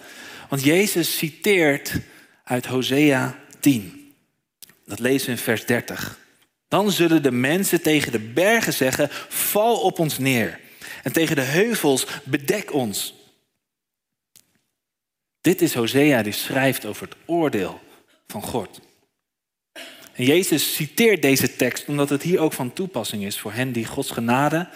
Want 0.49 0.63
Jezus 0.63 1.17
citeert 1.17 1.93
uit 2.43 2.65
Hosea 2.65 3.35
10. 3.59 4.13
Dat 4.85 4.99
lezen 4.99 5.25
we 5.25 5.31
in 5.31 5.37
vers 5.37 5.65
30. 5.65 6.19
Dan 6.67 6.91
zullen 6.91 7.23
de 7.23 7.31
mensen 7.31 7.81
tegen 7.81 8.11
de 8.11 8.19
bergen 8.19 8.73
zeggen: 8.73 9.09
val 9.29 9.79
op 9.79 9.99
ons 9.99 10.17
neer. 10.17 10.59
En 11.03 11.11
tegen 11.11 11.35
de 11.35 11.41
heuvels, 11.41 12.07
bedek 12.23 12.73
ons. 12.73 13.13
Dit 15.41 15.61
is 15.61 15.73
Hosea 15.73 16.23
die 16.23 16.33
schrijft 16.33 16.85
over 16.85 17.07
het 17.07 17.15
oordeel 17.25 17.81
van 18.27 18.41
God. 18.41 18.79
En 20.13 20.25
Jezus 20.25 20.75
citeert 20.75 21.21
deze 21.21 21.55
tekst 21.55 21.87
omdat 21.87 22.09
het 22.09 22.21
hier 22.21 22.39
ook 22.39 22.53
van 22.53 22.73
toepassing 22.73 23.23
is 23.23 23.39
voor 23.39 23.53
hen 23.53 23.71
die 23.71 23.85
Gods 23.85 24.11
genade 24.11 24.69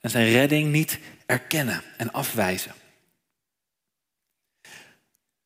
en 0.00 0.10
zijn 0.10 0.30
redding 0.30 0.72
niet 0.72 0.98
erkennen 1.26 1.82
en 1.96 2.12
afwijzen. 2.12 2.72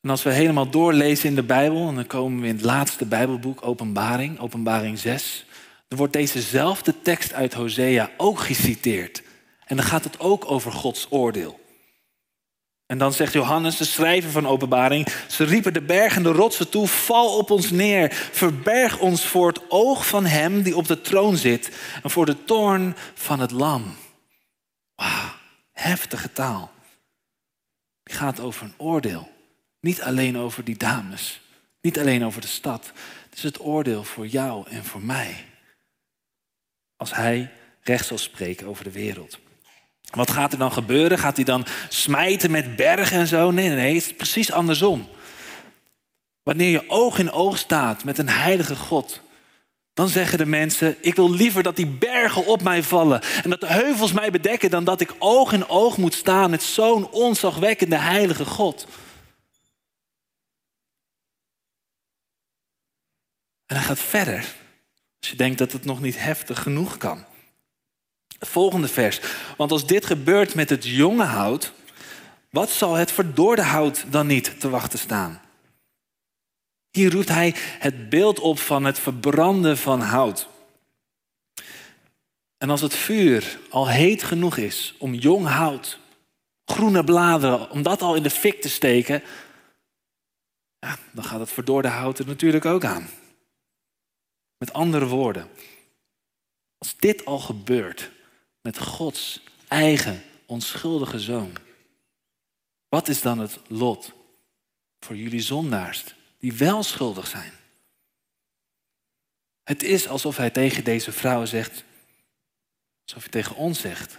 En 0.01 0.11
als 0.11 0.23
we 0.23 0.33
helemaal 0.33 0.71
doorlezen 0.71 1.29
in 1.29 1.35
de 1.35 1.43
Bijbel, 1.43 1.89
en 1.89 1.95
dan 1.95 2.07
komen 2.07 2.41
we 2.41 2.47
in 2.47 2.55
het 2.55 2.65
laatste 2.65 3.07
Bijbelboek, 3.07 3.67
Openbaring, 3.67 4.39
Openbaring 4.39 4.99
6, 4.99 5.45
dan 5.89 5.99
wordt 5.99 6.13
dezezelfde 6.13 6.95
tekst 7.03 7.33
uit 7.33 7.55
Hosea 7.55 8.11
ook 8.17 8.39
geciteerd. 8.39 9.23
En 9.67 9.77
dan 9.77 9.85
gaat 9.85 10.05
het 10.05 10.21
ook 10.21 10.51
over 10.51 10.73
Gods 10.73 11.07
oordeel. 11.11 11.63
En 12.87 12.99
dan 12.99 13.13
zegt 13.13 13.33
Johannes, 13.33 13.77
de 13.77 13.85
schrijver 13.85 14.31
van 14.31 14.47
Openbaring, 14.47 15.09
ze 15.29 15.45
riepen 15.45 15.73
de 15.73 15.83
bergen 15.83 16.23
de 16.23 16.33
rotsen 16.33 16.69
toe, 16.69 16.89
val 16.89 17.37
op 17.39 17.51
ons 17.51 17.71
neer, 17.71 18.13
verberg 18.33 18.99
ons 18.99 19.27
voor 19.27 19.47
het 19.47 19.71
oog 19.71 20.07
van 20.07 20.27
hem 20.27 20.63
die 20.63 20.77
op 20.77 20.87
de 20.87 21.01
troon 21.01 21.37
zit 21.37 21.71
en 22.03 22.11
voor 22.11 22.27
de 22.27 22.45
toorn 22.45 22.97
van 23.15 23.41
het 23.41 23.51
lam. 23.51 23.95
Wauw, 24.95 25.33
heftige 25.73 26.33
taal. 26.33 26.73
Die 28.03 28.17
gaat 28.17 28.41
over 28.41 28.65
een 28.65 28.75
oordeel. 28.77 29.33
Niet 29.81 30.03
alleen 30.03 30.39
over 30.39 30.65
die 30.65 30.77
dames, 30.77 31.41
niet 31.81 31.99
alleen 31.99 32.25
over 32.25 32.41
de 32.41 32.47
stad. 32.47 32.93
Het 33.25 33.39
is 33.39 33.43
het 33.43 33.61
oordeel 33.61 34.05
voor 34.05 34.27
jou 34.27 34.69
en 34.69 34.85
voor 34.85 35.03
mij. 35.03 35.45
Als 36.97 37.15
hij 37.15 37.53
recht 37.83 38.07
zal 38.07 38.19
spreken 38.19 38.67
over 38.67 38.85
de 38.85 38.91
wereld. 38.91 39.39
Wat 40.15 40.31
gaat 40.31 40.53
er 40.53 40.59
dan 40.59 40.73
gebeuren? 40.73 41.19
Gaat 41.19 41.37
hij 41.37 41.45
dan 41.45 41.67
smijten 41.89 42.51
met 42.51 42.77
bergen 42.77 43.19
en 43.19 43.27
zo? 43.27 43.51
Nee, 43.51 43.69
nee, 43.69 43.77
nee, 43.77 43.95
het 43.95 44.05
is 44.05 44.15
precies 44.15 44.53
andersom. 44.53 45.09
Wanneer 46.43 46.71
je 46.71 46.91
oog 46.91 47.19
in 47.19 47.33
oog 47.33 47.59
staat 47.59 48.05
met 48.05 48.19
een 48.19 48.29
heilige 48.29 48.77
God, 48.77 49.21
dan 49.95 50.09
zeggen 50.09 50.39
de 50.39 50.47
mensen: 50.47 50.97
Ik 51.01 51.15
wil 51.15 51.31
liever 51.31 51.63
dat 51.63 51.77
die 51.77 51.87
bergen 51.87 52.47
op 52.47 52.63
mij 52.63 52.83
vallen 52.83 53.23
en 53.43 53.51
dat 53.51 53.61
de 53.61 53.67
heuvels 53.67 54.13
mij 54.13 54.31
bedekken, 54.31 54.71
dan 54.71 54.85
dat 54.85 55.01
ik 55.01 55.15
oog 55.19 55.53
in 55.53 55.69
oog 55.69 55.97
moet 55.97 56.15
staan 56.15 56.51
met 56.51 56.63
zo'n 56.63 57.11
onzagwekkende 57.11 57.97
heilige 57.97 58.45
God. 58.45 58.87
En 63.67 63.77
hij 63.77 63.85
gaat 63.85 63.99
verder. 63.99 64.55
Als 65.21 65.31
je 65.31 65.37
denkt 65.37 65.59
dat 65.59 65.73
het 65.73 65.85
nog 65.85 66.01
niet 66.01 66.19
heftig 66.19 66.63
genoeg 66.63 66.97
kan. 66.97 67.25
Volgende 68.47 68.89
vers. 68.89 69.21
Want 69.57 69.71
als 69.71 69.87
dit 69.87 70.07
gebeurt 70.07 70.55
met 70.55 70.71
het 70.71 70.85
jonge 70.85 71.25
hout, 71.25 71.73
wat 72.51 72.71
zal 72.71 72.95
het 72.95 73.13
verdorde 73.13 73.63
hout 73.63 74.05
dan 74.11 74.27
niet 74.27 74.61
te 74.61 74.69
wachten 74.71 74.99
staan? 74.99 75.41
Hier 76.91 77.13
roept 77.13 77.29
hij 77.29 77.55
het 77.79 78.09
beeld 78.09 78.41
op 78.41 78.59
van 78.59 78.85
het 78.85 78.99
verbranden 78.99 79.79
van 79.79 80.01
hout. 80.01 80.49
En 82.59 82.71
als 82.71 82.81
het 82.81 82.95
vuur 82.95 83.59
al 83.71 83.89
heet 83.89 84.23
genoeg 84.23 84.57
is 84.57 84.95
om 84.99 85.15
jong 85.15 85.47
hout, 85.47 85.99
groene 86.65 87.05
bladeren, 87.05 87.71
om 87.71 87.83
dat 87.83 88.03
al 88.03 88.15
in 88.15 88.23
de 88.23 88.31
fik 88.31 88.61
te 88.61 88.69
steken, 88.69 89.23
ja, 90.79 90.97
dan 91.13 91.25
gaat 91.25 91.41
het 91.41 91.51
verdorde 91.51 91.89
hout 91.89 92.19
er 92.19 92.27
natuurlijk 92.27 92.65
ook 92.65 92.85
aan. 92.85 93.09
Met 94.59 94.73
andere 94.73 95.07
woorden, 95.07 95.49
als 96.79 96.97
dit 96.97 97.25
al 97.25 97.39
gebeurt 97.39 98.11
met 98.65 98.79
Gods 98.79 99.41
eigen 99.69 100.23
onschuldige 100.47 101.21
zoon, 101.21 101.53
wat 102.89 103.09
is 103.09 103.23
dan 103.23 103.39
het 103.39 103.59
lot 103.69 104.13
voor 105.01 105.17
jullie 105.17 105.41
zondaars 105.41 106.05
die 106.39 106.53
wel 106.53 106.83
schuldig 106.83 107.27
zijn? 107.27 107.53
Het 109.63 109.83
is 109.83 110.09
alsof 110.09 110.37
hij 110.37 110.51
tegen 110.51 110.85
deze 110.85 111.13
vrouw 111.13 111.45
zegt, 111.45 111.85
alsof 113.05 113.23
hij 113.23 113.31
tegen 113.31 113.57
ons 113.57 113.81
zegt, 113.81 114.19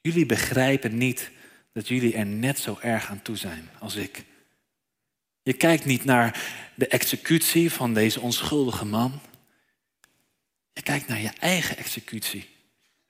jullie 0.00 0.26
begrijpen 0.26 0.96
niet 0.96 1.30
dat 1.72 1.88
jullie 1.88 2.14
er 2.14 2.26
net 2.26 2.58
zo 2.58 2.78
erg 2.80 3.10
aan 3.10 3.22
toe 3.22 3.36
zijn 3.36 3.70
als 3.78 3.96
ik. 3.96 4.24
Je 5.42 5.52
kijkt 5.52 5.84
niet 5.84 6.04
naar 6.04 6.54
de 6.74 6.86
executie 6.86 7.72
van 7.72 7.94
deze 7.94 8.20
onschuldige 8.20 8.84
man. 8.84 9.20
Je 10.72 10.82
kijkt 10.82 11.08
naar 11.08 11.20
je 11.20 11.32
eigen 11.38 11.76
executie. 11.76 12.58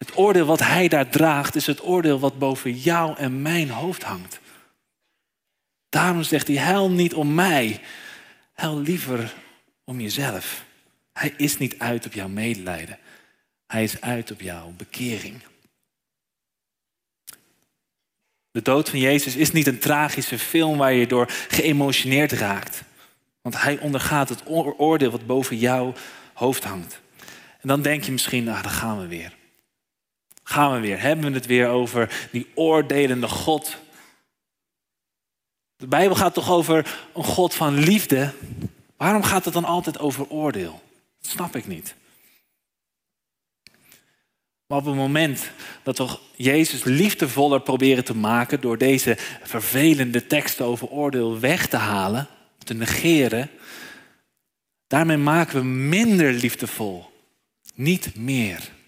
Het 0.00 0.16
oordeel 0.16 0.46
wat 0.46 0.60
hij 0.60 0.88
daar 0.88 1.08
draagt 1.08 1.54
is 1.54 1.66
het 1.66 1.82
oordeel 1.84 2.18
wat 2.18 2.38
boven 2.38 2.72
jou 2.72 3.16
en 3.16 3.42
mijn 3.42 3.70
hoofd 3.70 4.02
hangt. 4.02 4.40
Daarom 5.88 6.22
zegt 6.22 6.46
hij, 6.46 6.58
huil 6.58 6.90
niet 6.90 7.14
om 7.14 7.34
mij, 7.34 7.80
huil 8.52 8.80
liever 8.80 9.34
om 9.84 10.00
jezelf. 10.00 10.64
Hij 11.12 11.34
is 11.36 11.58
niet 11.58 11.78
uit 11.78 12.06
op 12.06 12.12
jouw 12.12 12.28
medelijden. 12.28 12.98
Hij 13.66 13.82
is 13.82 14.00
uit 14.00 14.30
op 14.30 14.40
jouw 14.40 14.72
bekering. 14.76 15.42
De 18.50 18.62
dood 18.62 18.88
van 18.88 18.98
Jezus 18.98 19.36
is 19.36 19.52
niet 19.52 19.66
een 19.66 19.78
tragische 19.78 20.38
film 20.38 20.78
waar 20.78 20.92
je 20.92 21.06
door 21.06 21.26
geëmotioneerd 21.48 22.32
raakt. 22.32 22.82
Want 23.42 23.62
hij 23.62 23.78
ondergaat 23.78 24.28
het 24.28 24.42
oordeel 24.76 25.10
wat 25.10 25.26
boven 25.26 25.56
jouw 25.56 25.92
hoofd 26.32 26.64
hangt. 26.64 27.00
En 27.60 27.68
dan 27.68 27.82
denk 27.82 28.04
je 28.04 28.12
misschien, 28.12 28.48
ah, 28.48 28.62
daar 28.62 28.72
gaan 28.72 29.00
we 29.00 29.06
weer. 29.06 29.38
Gaan 30.50 30.72
we 30.72 30.80
weer. 30.80 31.00
Hebben 31.00 31.30
we 31.30 31.36
het 31.36 31.46
weer 31.46 31.68
over 31.68 32.28
die 32.30 32.46
oordelende 32.54 33.28
God. 33.28 33.76
De 35.76 35.86
Bijbel 35.86 36.16
gaat 36.16 36.34
toch 36.34 36.50
over 36.50 37.06
een 37.14 37.24
God 37.24 37.54
van 37.54 37.78
liefde. 37.78 38.32
Waarom 38.96 39.22
gaat 39.22 39.44
het 39.44 39.54
dan 39.54 39.64
altijd 39.64 39.98
over 39.98 40.28
oordeel? 40.28 40.82
Dat 41.20 41.30
snap 41.30 41.56
ik 41.56 41.66
niet. 41.66 41.94
Maar 44.66 44.78
op 44.78 44.84
het 44.84 44.94
moment 44.94 45.50
dat 45.82 45.98
we 45.98 46.18
Jezus 46.36 46.84
liefdevoller 46.84 47.60
proberen 47.60 48.04
te 48.04 48.16
maken 48.16 48.60
door 48.60 48.78
deze 48.78 49.16
vervelende 49.42 50.26
teksten 50.26 50.64
over 50.64 50.88
oordeel 50.88 51.40
weg 51.40 51.66
te 51.66 51.76
halen, 51.76 52.28
te 52.64 52.74
negeren, 52.74 53.50
daarmee 54.86 55.16
maken 55.16 55.58
we 55.60 55.64
minder 55.66 56.32
liefdevol, 56.32 57.10
niet 57.74 58.16
meer. 58.16 58.78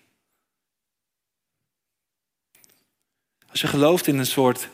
Als 3.53 3.61
je 3.61 3.67
gelooft 3.67 4.07
in 4.07 4.19
een 4.19 4.27
soort 4.27 4.69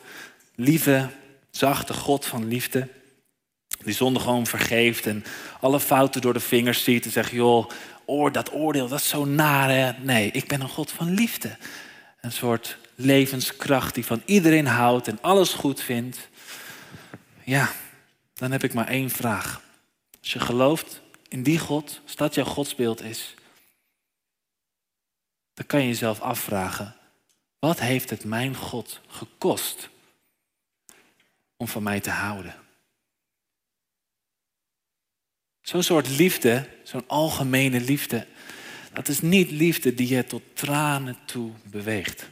lieve, 0.55 1.09
zachte 1.51 1.93
God 1.93 2.25
van 2.25 2.47
liefde, 2.47 2.87
die 3.83 3.93
zonde 3.93 4.19
gewoon 4.19 4.47
vergeeft 4.47 5.05
en 5.05 5.23
alle 5.59 5.79
fouten 5.79 6.21
door 6.21 6.33
de 6.33 6.39
vingers 6.39 6.83
ziet 6.83 7.05
en 7.05 7.11
zegt, 7.11 7.31
joh, 7.31 7.69
oor, 8.05 8.31
dat 8.31 8.53
oordeel, 8.53 8.87
dat 8.87 8.99
is 8.99 9.09
zo 9.09 9.25
naar. 9.25 9.69
Hè? 9.69 9.91
Nee, 10.01 10.31
ik 10.31 10.47
ben 10.47 10.61
een 10.61 10.69
God 10.69 10.91
van 10.91 11.09
liefde. 11.09 11.57
Een 12.21 12.31
soort 12.31 12.77
levenskracht 12.95 13.95
die 13.95 14.05
van 14.05 14.21
iedereen 14.25 14.67
houdt 14.67 15.07
en 15.07 15.17
alles 15.21 15.53
goed 15.53 15.81
vindt. 15.81 16.17
Ja, 17.43 17.71
dan 18.33 18.51
heb 18.51 18.63
ik 18.63 18.73
maar 18.73 18.87
één 18.87 19.09
vraag. 19.09 19.61
Als 20.19 20.33
je 20.33 20.39
gelooft 20.39 21.01
in 21.27 21.43
die 21.43 21.59
God, 21.59 22.01
als 22.03 22.15
dat 22.15 22.35
jouw 22.35 22.45
godsbeeld 22.45 23.01
is, 23.01 23.33
dan 25.53 25.65
kan 25.65 25.81
je 25.81 25.87
jezelf 25.87 26.19
afvragen, 26.19 26.95
wat 27.59 27.79
heeft 27.79 28.09
het 28.09 28.23
mijn 28.23 28.55
God 28.55 29.01
gekost 29.07 29.89
om 31.57 31.67
van 31.67 31.83
mij 31.83 31.99
te 31.99 32.09
houden? 32.09 32.55
Zo'n 35.61 35.83
soort 35.83 36.09
liefde, 36.09 36.69
zo'n 36.83 37.07
algemene 37.07 37.81
liefde, 37.81 38.27
dat 38.93 39.07
is 39.07 39.21
niet 39.21 39.51
liefde 39.51 39.93
die 39.93 40.07
je 40.07 40.23
tot 40.23 40.43
tranen 40.53 41.17
toe 41.25 41.51
beweegt. 41.63 42.29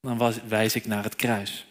Dan 0.00 0.34
wijs 0.48 0.74
ik 0.74 0.86
naar 0.86 1.02
het 1.02 1.16
kruis. 1.16 1.66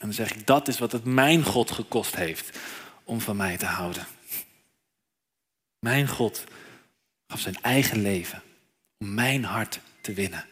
En 0.00 0.06
dan 0.06 0.12
zeg 0.12 0.34
ik, 0.34 0.46
dat 0.46 0.68
is 0.68 0.78
wat 0.78 0.92
het 0.92 1.04
mijn 1.04 1.44
God 1.44 1.70
gekost 1.70 2.16
heeft 2.16 2.58
om 3.04 3.20
van 3.20 3.36
mij 3.36 3.56
te 3.56 3.66
houden. 3.66 4.06
Mijn 5.78 6.08
God 6.08 6.44
gaf 7.26 7.40
zijn 7.40 7.62
eigen 7.62 8.02
leven 8.02 8.42
om 9.00 9.14
mijn 9.14 9.44
hart 9.44 9.80
te 10.00 10.12
winnen. 10.12 10.44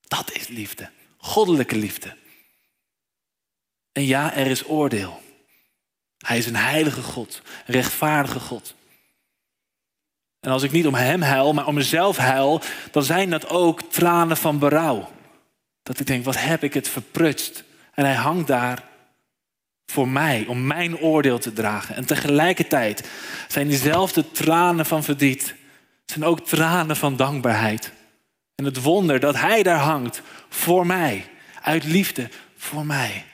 Dat 0.00 0.32
is 0.32 0.48
liefde, 0.48 0.90
goddelijke 1.16 1.76
liefde. 1.76 2.16
En 3.92 4.06
ja, 4.06 4.34
er 4.34 4.46
is 4.46 4.68
oordeel. 4.68 5.22
Hij 6.18 6.38
is 6.38 6.46
een 6.46 6.56
heilige 6.56 7.02
God, 7.02 7.42
een 7.66 7.74
rechtvaardige 7.74 8.40
God. 8.40 8.74
En 10.40 10.50
als 10.50 10.62
ik 10.62 10.72
niet 10.72 10.86
om 10.86 10.94
Hem 10.94 11.22
huil, 11.22 11.52
maar 11.52 11.66
om 11.66 11.74
mezelf 11.74 12.16
huil, 12.16 12.60
dan 12.90 13.02
zijn 13.02 13.30
dat 13.30 13.48
ook 13.48 13.82
tranen 13.82 14.36
van 14.36 14.58
berouw. 14.58 15.12
Dat 15.82 16.00
ik 16.00 16.06
denk, 16.06 16.24
wat 16.24 16.40
heb 16.40 16.62
ik 16.62 16.74
het 16.74 16.88
verprutst? 16.88 17.64
En 17.94 18.04
Hij 18.04 18.14
hangt 18.14 18.46
daar 18.46 18.84
voor 19.86 20.08
mij, 20.08 20.46
om 20.46 20.66
mijn 20.66 20.98
oordeel 20.98 21.38
te 21.38 21.52
dragen. 21.52 21.94
En 21.94 22.04
tegelijkertijd 22.04 23.08
zijn 23.48 23.68
diezelfde 23.68 24.30
tranen 24.30 24.86
van 24.86 25.04
verdriet, 25.04 25.54
zijn 26.04 26.24
ook 26.24 26.46
tranen 26.46 26.96
van 26.96 27.16
dankbaarheid. 27.16 27.92
En 28.54 28.64
het 28.64 28.82
wonder 28.82 29.20
dat 29.20 29.34
Hij 29.34 29.62
daar 29.62 29.80
hangt 29.80 30.22
voor 30.48 30.86
mij, 30.86 31.30
uit 31.62 31.84
liefde 31.84 32.28
voor 32.56 32.86
mij. 32.86 33.24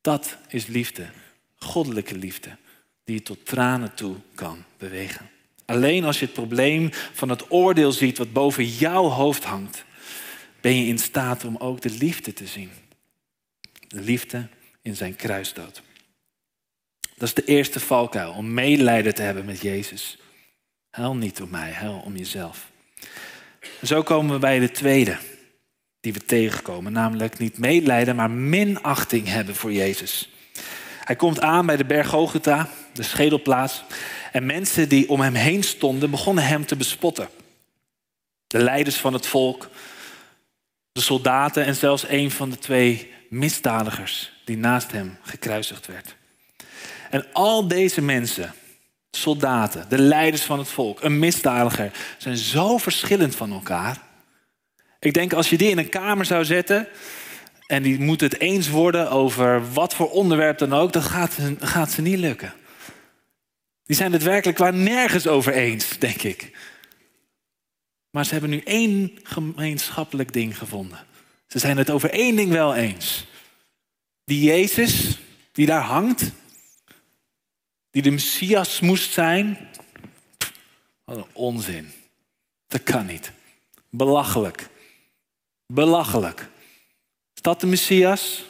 Dat 0.00 0.36
is 0.48 0.66
liefde 0.66 1.06
goddelijke 1.56 2.16
liefde 2.16 2.56
die 3.04 3.14
je 3.14 3.22
tot 3.22 3.46
tranen 3.46 3.94
toe 3.94 4.16
kan 4.34 4.64
bewegen. 4.78 5.30
Alleen 5.64 6.04
als 6.04 6.18
je 6.18 6.24
het 6.24 6.34
probleem 6.34 6.90
van 7.12 7.28
het 7.28 7.50
oordeel 7.50 7.92
ziet 7.92 8.18
wat 8.18 8.32
boven 8.32 8.66
jouw 8.66 9.04
hoofd 9.04 9.44
hangt, 9.44 9.84
ben 10.60 10.76
je 10.76 10.86
in 10.86 10.98
staat 10.98 11.44
om 11.44 11.56
ook 11.56 11.80
de 11.80 11.90
liefde 11.90 12.32
te 12.32 12.46
zien. 12.46 12.70
De 13.88 14.00
liefde 14.00 14.48
in 14.82 14.96
zijn 14.96 15.16
kruisdood. 15.16 15.82
Dat 17.16 17.28
is 17.28 17.34
de 17.34 17.44
eerste 17.44 17.80
valkuil, 17.80 18.32
om 18.32 18.54
medelijden 18.54 19.14
te 19.14 19.22
hebben 19.22 19.44
met 19.44 19.60
Jezus. 19.60 20.18
Huil 20.90 21.16
niet 21.16 21.40
om 21.40 21.50
mij, 21.50 21.72
huil 21.72 22.02
om 22.04 22.16
jezelf. 22.16 22.70
zo 23.82 24.02
komen 24.02 24.34
we 24.34 24.38
bij 24.38 24.58
de 24.58 24.70
tweede 24.70 25.18
die 26.00 26.12
we 26.12 26.24
tegenkomen, 26.24 26.92
namelijk 26.92 27.38
niet 27.38 27.58
medelijden, 27.58 28.16
maar 28.16 28.30
minachting 28.30 29.28
hebben 29.28 29.54
voor 29.54 29.72
Jezus. 29.72 30.30
Hij 31.04 31.16
komt 31.16 31.40
aan 31.40 31.66
bij 31.66 31.76
de 31.76 31.84
berg 31.84 32.08
Gogeta, 32.08 32.68
de 32.92 33.02
schedelplaats, 33.02 33.84
en 34.32 34.46
mensen 34.46 34.88
die 34.88 35.08
om 35.08 35.20
hem 35.20 35.34
heen 35.34 35.62
stonden 35.62 36.10
begonnen 36.10 36.46
hem 36.46 36.66
te 36.66 36.76
bespotten. 36.76 37.28
De 38.46 38.58
leiders 38.58 38.96
van 38.96 39.12
het 39.12 39.26
volk, 39.26 39.68
de 40.92 41.00
soldaten 41.00 41.64
en 41.64 41.74
zelfs 41.74 42.08
een 42.08 42.30
van 42.30 42.50
de 42.50 42.58
twee 42.58 43.12
misdadigers 43.28 44.32
die 44.44 44.56
naast 44.56 44.92
hem 44.92 45.18
gekruisigd 45.22 45.86
werd. 45.86 46.16
En 47.10 47.26
al 47.32 47.68
deze 47.68 48.02
mensen, 48.02 48.54
soldaten, 49.10 49.86
de 49.88 49.98
leiders 49.98 50.42
van 50.42 50.58
het 50.58 50.68
volk, 50.68 51.02
een 51.02 51.18
misdadiger, 51.18 51.92
zijn 52.18 52.36
zo 52.36 52.78
verschillend 52.78 53.36
van 53.36 53.52
elkaar. 53.52 53.98
Ik 55.00 55.14
denk 55.14 55.32
als 55.32 55.50
je 55.50 55.56
die 55.56 55.70
in 55.70 55.78
een 55.78 55.88
kamer 55.88 56.24
zou 56.24 56.44
zetten 56.44 56.88
en 57.66 57.82
die 57.82 58.00
moet 58.00 58.20
het 58.20 58.40
eens 58.40 58.68
worden 58.68 59.10
over 59.10 59.72
wat 59.72 59.94
voor 59.94 60.10
onderwerp 60.10 60.58
dan 60.58 60.72
ook, 60.72 60.92
dan 60.92 61.02
gaat, 61.02 61.38
gaat 61.58 61.90
ze 61.90 62.02
niet 62.02 62.18
lukken. 62.18 62.52
Die 63.84 63.96
zijn 63.96 64.12
het 64.12 64.22
werkelijk 64.22 64.58
waar 64.58 64.74
nergens 64.74 65.26
over 65.26 65.52
eens, 65.52 65.98
denk 65.98 66.22
ik. 66.22 66.50
Maar 68.10 68.24
ze 68.24 68.32
hebben 68.32 68.50
nu 68.50 68.60
één 68.60 69.18
gemeenschappelijk 69.22 70.32
ding 70.32 70.58
gevonden. 70.58 70.98
Ze 71.46 71.58
zijn 71.58 71.76
het 71.76 71.90
over 71.90 72.10
één 72.10 72.36
ding 72.36 72.50
wel 72.50 72.74
eens. 72.74 73.26
Die 74.24 74.42
Jezus, 74.42 75.18
die 75.52 75.66
daar 75.66 75.82
hangt, 75.82 76.32
die 77.90 78.02
de 78.02 78.10
Messias 78.10 78.80
moest 78.80 79.12
zijn. 79.12 79.68
Wat 81.04 81.16
een 81.16 81.26
onzin. 81.32 81.92
Dat 82.66 82.82
kan 82.82 83.06
niet. 83.06 83.32
Belachelijk. 83.90 84.68
Belachelijk. 85.66 86.48
Is 87.34 87.42
dat 87.42 87.60
de 87.60 87.66
Messias? 87.66 88.44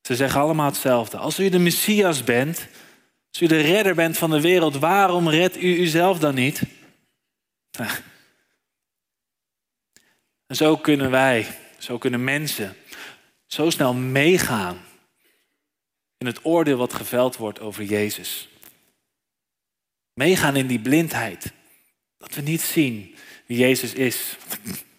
Ze 0.00 0.16
zeggen 0.16 0.40
allemaal 0.40 0.66
hetzelfde. 0.66 1.16
Als 1.16 1.38
u 1.38 1.48
de 1.48 1.58
Messias 1.58 2.24
bent, 2.24 2.68
als 3.30 3.40
u 3.40 3.46
de 3.46 3.60
redder 3.60 3.94
bent 3.94 4.18
van 4.18 4.30
de 4.30 4.40
wereld, 4.40 4.76
waarom 4.76 5.28
redt 5.28 5.56
u 5.56 5.78
uzelf 5.78 6.18
dan 6.18 6.34
niet? 6.34 6.62
En 10.46 10.56
zo 10.56 10.76
kunnen 10.76 11.10
wij, 11.10 11.46
zo 11.78 11.98
kunnen 11.98 12.24
mensen 12.24 12.76
zo 13.46 13.70
snel 13.70 13.94
meegaan 13.94 14.85
in 16.18 16.26
het 16.26 16.44
oordeel 16.44 16.76
wat 16.76 16.94
geveld 16.94 17.36
wordt 17.36 17.60
over 17.60 17.84
Jezus. 17.84 18.48
Meegaan 20.14 20.56
in 20.56 20.66
die 20.66 20.80
blindheid. 20.80 21.52
Dat 22.18 22.34
we 22.34 22.40
niet 22.40 22.60
zien 22.60 23.14
wie 23.46 23.58
Jezus 23.58 23.92
is. 23.92 24.36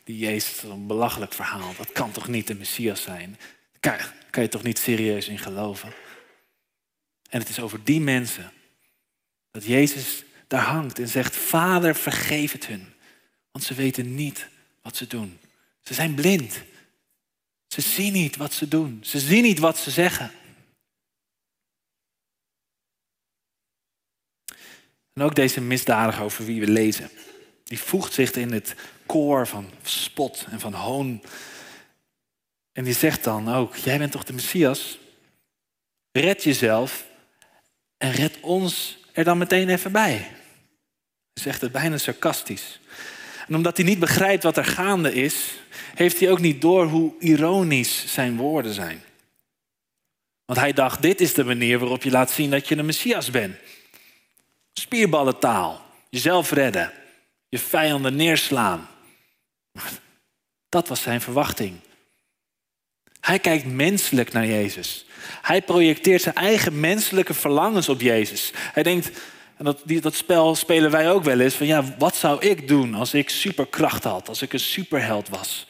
Die 0.04 0.18
Jezus 0.18 0.56
is 0.56 0.64
een 0.64 0.88
belachelijk 0.88 1.34
verhaal. 1.34 1.74
Dat 1.78 1.92
kan 1.92 2.12
toch 2.12 2.28
niet 2.28 2.48
de 2.48 2.56
Messias 2.56 3.02
zijn? 3.02 3.38
Daar 3.80 4.16
kan 4.30 4.44
je 4.44 4.50
toch 4.50 4.64
niet 4.64 4.80
serieus 4.80 5.28
in 5.28 5.40
geloven? 5.40 5.94
En 7.30 7.40
het 7.40 7.50
is 7.50 7.60
over 7.60 7.84
die 7.84 8.02
mensen 8.02 8.52
dat 9.52 9.66
Jezus 9.66 10.24
daar 10.48 10.64
hangt 10.64 11.00
en 11.00 11.08
zegt: 11.08 11.36
Vader, 11.36 11.96
vergeef 11.96 12.52
het 12.52 12.68
hun. 12.68 12.94
Want 13.52 13.66
ze 13.66 13.74
weten 13.74 14.16
niet 14.16 14.48
wat 14.82 14.96
ze 14.96 15.08
doen. 15.08 15.40
Ze 15.82 15.94
zijn 15.94 16.14
blind. 16.14 16.64
Ze 17.68 17.82
zien 17.82 18.14
niet 18.14 18.36
wat 18.36 18.54
ze 18.54 18.68
doen. 18.68 19.00
Ze 19.02 19.20
zien 19.20 19.44
niet 19.44 19.60
wat 19.60 19.78
ze 19.78 19.92
zeggen. 19.92 20.32
En 25.18 25.24
ook 25.24 25.36
deze 25.36 25.62
misdadiger 25.62 26.24
over 26.24 26.46
wie 26.46 26.60
we 26.60 26.68
lezen, 26.68 27.10
die 27.64 27.80
voegt 27.80 28.14
zich 28.14 28.32
in 28.32 28.52
het 28.52 28.76
koor 29.06 29.48
van 29.48 29.70
spot 29.84 30.46
en 30.50 30.60
van 30.60 30.74
hoon. 30.74 31.22
En 32.74 32.84
die 32.84 32.94
zegt 32.94 33.24
dan 33.24 33.54
ook, 33.54 33.76
jij 33.76 33.98
bent 33.98 34.12
toch 34.12 34.24
de 34.24 34.34
Messias? 34.34 35.00
Red 36.12 36.44
jezelf 36.44 37.06
en 37.98 38.12
red 38.12 38.38
ons 38.42 38.98
er 39.12 39.24
dan 39.24 39.38
meteen 39.38 39.70
even 39.70 39.92
bij. 39.92 40.32
Zegt 41.34 41.62
het 41.62 41.72
bijna 41.72 41.98
sarcastisch. 41.98 42.80
En 43.48 43.56
omdat 43.56 43.78
hij 43.78 43.86
niet 43.86 44.00
begrijpt 44.00 44.44
wat 44.44 44.58
er 44.58 44.66
gaande 44.66 45.14
is, 45.14 45.54
heeft 45.96 46.20
hij 46.20 46.32
ook 46.32 46.40
niet 46.40 46.62
door 46.62 46.86
hoe 46.86 47.14
ironisch 47.20 48.14
zijn 48.14 48.36
woorden 48.36 48.74
zijn. 48.74 49.02
Want 50.46 50.60
hij 50.60 50.74
dacht, 50.74 51.02
dit 51.02 51.22
is 51.22 51.34
de 51.34 51.44
manier 51.44 51.80
waarop 51.80 52.04
je 52.04 52.12
laat 52.12 52.32
zien 52.32 52.50
dat 52.50 52.68
je 52.68 52.78
een 52.78 52.86
Messias 52.86 53.32
bent. 53.32 53.56
Spierballentaal, 54.80 55.82
jezelf 56.10 56.52
redden, 56.52 56.92
je 57.50 57.60
vijanden 57.60 58.16
neerslaan. 58.16 58.88
Dat 60.70 60.88
was 60.88 61.02
zijn 61.02 61.22
verwachting. 61.22 61.80
Hij 63.20 63.40
kijkt 63.40 63.66
menselijk 63.66 64.34
naar 64.34 64.46
Jezus. 64.46 65.06
Hij 65.42 65.62
projecteert 65.62 66.22
zijn 66.22 66.36
eigen 66.36 66.80
menselijke 66.80 67.34
verlangens 67.34 67.90
op 67.90 68.02
Jezus. 68.02 68.52
Hij 68.56 68.84
denkt, 68.84 69.12
en 69.58 69.66
dat, 69.66 69.82
dat 69.86 70.16
spel 70.16 70.56
spelen 70.56 70.92
wij 70.92 71.12
ook 71.12 71.24
wel 71.24 71.40
eens, 71.40 71.56
van 71.56 71.68
ja, 71.68 71.84
wat 71.98 72.16
zou 72.16 72.42
ik 72.42 72.68
doen 72.68 72.94
als 72.94 73.14
ik 73.14 73.30
superkracht 73.30 74.04
had, 74.04 74.30
als 74.30 74.42
ik 74.42 74.54
een 74.54 74.60
superheld 74.60 75.30
was? 75.30 75.68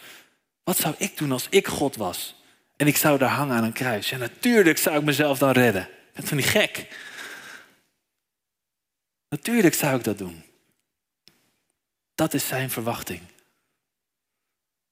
Wat 0.63 0.77
zou 0.77 0.95
ik 0.97 1.17
doen 1.17 1.31
als 1.31 1.47
ik 1.49 1.67
God 1.67 1.95
was? 1.95 2.35
En 2.75 2.87
ik 2.87 2.97
zou 2.97 3.17
daar 3.17 3.29
hangen 3.29 3.55
aan 3.55 3.63
een 3.63 3.73
kruis. 3.73 4.09
Ja, 4.09 4.17
natuurlijk 4.17 4.77
zou 4.77 4.97
ik 4.97 5.03
mezelf 5.03 5.37
dan 5.37 5.51
redden. 5.51 5.81
Ik 5.81 6.13
ben 6.13 6.23
toch 6.23 6.33
niet 6.33 6.45
gek? 6.45 6.87
Natuurlijk 9.29 9.73
zou 9.73 9.97
ik 9.97 10.03
dat 10.03 10.17
doen. 10.17 10.43
Dat 12.15 12.33
is 12.33 12.47
zijn 12.47 12.69
verwachting. 12.69 13.19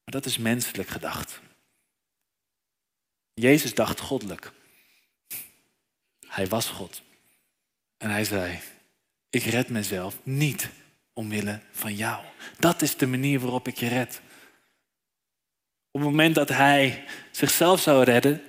Maar 0.04 0.14
dat 0.14 0.26
is 0.26 0.38
menselijk 0.38 0.90
gedacht. 0.90 1.40
Jezus 3.34 3.74
dacht 3.74 4.00
goddelijk. 4.00 4.52
Hij 6.28 6.48
was 6.48 6.70
God. 6.70 7.02
En 7.98 8.10
hij 8.10 8.24
zei, 8.24 8.60
ik 9.30 9.44
red 9.44 9.70
mezelf 9.70 10.20
niet 10.24 10.70
omwille 11.14 11.60
van 11.72 11.96
jou. 11.96 12.26
Dat 12.60 12.82
is 12.82 12.98
de 12.98 13.08
manier 13.08 13.40
waarop 13.40 13.68
ik 13.68 13.78
je 13.78 13.88
red. 13.88 14.22
Op 15.92 16.02
het 16.02 16.10
moment 16.10 16.36
dat 16.36 16.50
hij 16.50 17.06
zichzelf 17.32 17.82
zou 17.82 18.04
redden, 18.04 18.42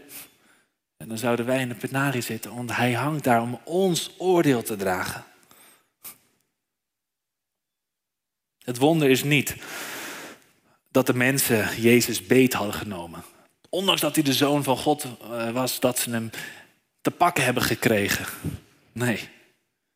dan 0.96 1.18
zouden 1.18 1.46
wij 1.46 1.60
in 1.60 1.68
de 1.68 1.74
penarie 1.74 2.22
zitten, 2.22 2.54
want 2.54 2.76
hij 2.76 2.92
hangt 2.92 3.24
daar 3.24 3.42
om 3.42 3.60
ons 3.64 4.14
oordeel 4.18 4.62
te 4.62 4.76
dragen. 4.76 5.24
Het 8.66 8.78
wonder 8.78 9.10
is 9.10 9.22
niet 9.22 9.56
dat 10.90 11.06
de 11.06 11.14
mensen 11.14 11.80
Jezus 11.80 12.26
beet 12.26 12.52
hadden 12.52 12.74
genomen. 12.74 13.24
Ondanks 13.68 14.00
dat 14.00 14.14
hij 14.14 14.24
de 14.24 14.32
zoon 14.32 14.62
van 14.62 14.76
God 14.76 15.06
eh, 15.30 15.50
was, 15.50 15.80
dat 15.80 15.98
ze 15.98 16.10
hem 16.10 16.30
te 17.00 17.10
pakken 17.10 17.44
hebben 17.44 17.62
gekregen. 17.62 18.26
Nee, 18.92 19.16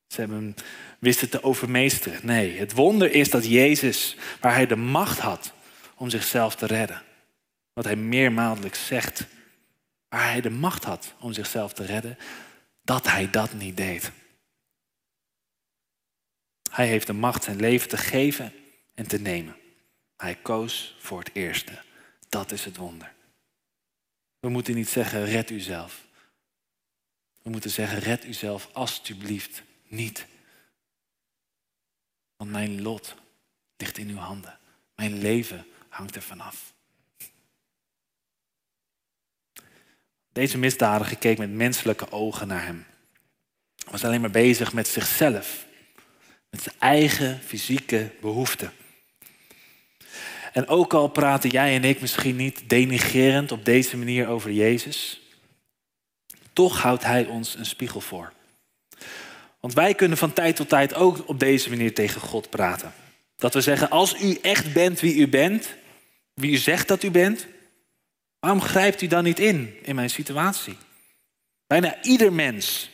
ze 0.07 0.21
hebben 0.21 0.37
hem 0.37 0.55
wisten 0.99 1.31
te 1.31 1.43
overmeesteren. 1.43 2.21
Nee, 2.23 2.59
het 2.59 2.73
wonder 2.73 3.13
is 3.13 3.31
dat 3.31 3.47
Jezus, 3.47 4.17
waar 4.41 4.55
hij 4.55 4.67
de 4.67 4.77
macht 4.77 5.19
had 5.19 5.53
om 5.95 6.11
zichzelf 6.11 6.55
te 6.55 6.67
redden, 6.67 7.03
wat 7.73 7.85
hij 7.85 7.97
meermaaldelijk 7.97 8.75
zegt, 8.75 9.27
waar 10.09 10.31
hij 10.31 10.41
de 10.41 10.51
macht 10.51 10.85
had 10.85 11.15
om 11.21 11.33
zichzelf 11.33 11.73
te 11.73 11.85
redden, 11.85 12.19
dat 12.83 13.09
hij 13.11 13.31
dat 13.31 13.53
niet 13.53 13.77
deed. 13.77 14.11
Hij 16.71 16.87
heeft 16.87 17.07
de 17.07 17.13
macht 17.13 17.45
zijn 17.45 17.61
leven 17.61 17.89
te 17.89 17.97
geven 17.97 18.53
en 19.01 19.07
te 19.07 19.21
nemen. 19.21 19.57
Hij 20.17 20.35
koos 20.35 20.97
voor 20.99 21.19
het 21.19 21.31
eerste. 21.33 21.83
Dat 22.29 22.53
is 22.53 22.65
het 22.65 22.77
wonder. 22.77 23.13
We 24.41 24.49
moeten 24.49 24.75
niet 24.75 24.89
zeggen, 24.89 25.25
red 25.25 25.51
uzelf. 25.51 26.07
We 27.43 27.51
moeten 27.51 27.71
zeggen, 27.71 27.99
red 27.99 28.25
uzelf 28.25 28.69
alstublieft 28.73 29.63
niet. 29.87 30.27
Want 32.37 32.51
mijn 32.51 32.83
lot 32.83 33.15
ligt 33.77 33.99
in 33.99 34.09
uw 34.09 34.17
handen. 34.17 34.59
Mijn 34.95 35.19
leven 35.19 35.67
hangt 35.89 36.17
er 36.17 36.23
vanaf. 36.23 36.73
Deze 40.33 40.59
misdadiger 40.59 41.19
keek 41.19 41.39
met 41.39 41.51
menselijke 41.51 42.13
ogen 42.13 42.49
naar 42.49 42.65
hem. 42.65 42.87
Hij 43.77 43.93
was 43.93 44.05
alleen 44.05 44.21
maar 44.21 44.31
bezig 44.31 44.73
met 44.73 44.89
zichzelf. 44.89 45.67
Met 46.51 46.63
zijn 46.63 46.77
eigen 46.79 47.41
fysieke 47.41 48.11
behoeften. 48.21 48.73
En 50.53 50.69
ook 50.69 50.95
al 50.95 51.09
praten 51.09 51.51
jij 51.51 51.75
en 51.75 51.85
ik 51.85 52.01
misschien 52.01 52.37
niet 52.37 52.63
denigerend 52.67 53.53
op 53.53 53.65
deze 53.65 53.97
manier 53.97 54.29
over 54.29 54.53
Jezus, 54.53 55.21
toch 56.53 56.83
houdt 56.83 57.05
Hij 57.05 57.27
ons 57.27 57.55
een 57.55 57.67
spiegel 57.67 58.01
voor. 58.01 58.33
Want 59.61 59.75
wij 59.75 59.95
kunnen 59.95 60.19
van 60.19 60.33
tijd 60.33 60.57
tot 60.57 60.69
tijd 60.69 60.95
ook 60.95 61.29
op 61.29 61.39
deze 61.39 61.69
manier 61.69 61.95
tegen 61.95 62.21
God 62.21 62.51
praten. 62.51 62.93
Dat 63.37 63.55
we 63.55 63.61
zeggen, 63.61 63.91
als 63.91 64.23
u 64.23 64.39
echt 64.43 64.73
bent 64.73 65.01
wie 65.01 65.15
u 65.15 65.29
bent, 65.29 65.75
wie 66.35 66.53
u 66.53 66.57
zegt 66.57 66.89
dat 66.89 67.03
u 67.03 67.11
bent, 67.11 67.47
waarom 68.39 68.61
grijpt 68.61 69.03
u 69.03 69.07
dan 69.07 69.25
niet 69.25 69.39
in 69.39 69.75
in 69.83 69.95
mijn 69.95 70.11
situatie? 70.11 70.77
Bijna 71.67 72.03
ieder 72.03 72.33
mens, 72.33 72.91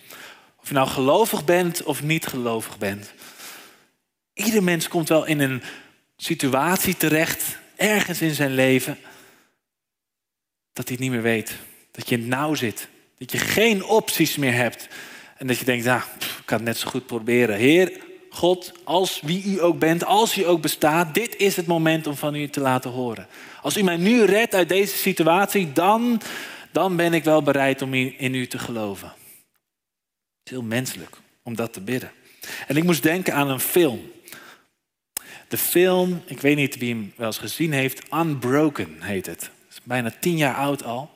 of 0.61 0.69
je 0.69 0.75
nou 0.75 0.89
gelovig 0.89 1.45
bent 1.45 1.83
of 1.83 2.03
niet 2.03 2.27
gelovig 2.27 2.79
bent, 2.79 3.13
ieder 4.35 4.63
mens 4.63 4.89
komt 4.89 5.09
wel 5.09 5.25
in 5.25 5.41
een 5.41 5.63
situatie 6.17 6.97
terecht, 6.97 7.59
ergens 7.77 8.21
in 8.21 8.35
zijn 8.35 8.55
leven, 8.55 8.99
dat 10.73 10.89
hij 10.89 10.97
het 10.97 10.99
niet 10.99 11.11
meer 11.11 11.23
weet. 11.23 11.57
Dat 11.91 12.09
je 12.09 12.15
in 12.15 12.21
het 12.21 12.31
nauw 12.31 12.55
zit. 12.55 12.89
Dat 13.19 13.33
je 13.33 13.39
geen 13.39 13.85
opties 13.85 14.37
meer 14.37 14.55
hebt. 14.55 14.89
En 15.37 15.47
dat 15.47 15.59
je 15.59 15.65
denkt, 15.65 15.85
nou, 15.85 16.01
ik 16.19 16.43
kan 16.45 16.57
het 16.57 16.67
net 16.67 16.77
zo 16.77 16.89
goed 16.89 17.07
proberen. 17.07 17.57
Heer, 17.57 17.93
God, 18.31 18.73
als 18.85 19.21
wie 19.25 19.45
u 19.45 19.63
ook 19.63 19.79
bent, 19.79 20.05
als 20.05 20.39
u 20.39 20.47
ook 20.47 20.61
bestaat, 20.61 21.15
dit 21.15 21.37
is 21.37 21.57
het 21.57 21.67
moment 21.67 22.07
om 22.07 22.17
van 22.17 22.35
u 22.35 22.49
te 22.49 22.61
laten 22.61 22.91
horen. 22.91 23.27
Als 23.63 23.77
u 23.77 23.83
mij 23.83 23.97
nu 23.97 24.25
redt 24.25 24.55
uit 24.55 24.69
deze 24.69 24.97
situatie, 24.97 25.73
dan, 25.73 26.21
dan 26.73 26.97
ben 26.97 27.15
ik 27.15 27.25
wel 27.25 27.43
bereid 27.43 27.83
om 27.83 27.95
in 27.95 28.35
u 28.35 28.47
te 28.47 28.59
geloven. 28.59 29.09
Het 29.09 30.45
is 30.45 30.51
heel 30.51 30.63
menselijk 30.63 31.17
om 31.43 31.57
dat 31.57 31.73
te 31.73 31.81
bidden. 31.81 32.13
En 32.67 32.77
ik 32.77 32.85
moest 32.85 33.03
denken 33.03 33.35
aan 33.35 33.51
een 33.51 33.61
film. 33.61 34.11
De 35.49 35.59
film, 35.59 36.23
ik 36.27 36.41
weet 36.41 36.57
niet 36.57 36.79
wie 36.79 36.95
hem 36.95 37.13
wel 37.17 37.27
eens 37.27 37.39
gezien 37.39 37.73
heeft, 37.73 38.15
Unbroken 38.15 39.03
heet 39.03 39.27
het. 39.27 39.51
Is 39.71 39.81
bijna 39.83 40.13
tien 40.21 40.37
jaar 40.37 40.55
oud 40.55 40.85
al. 40.85 41.11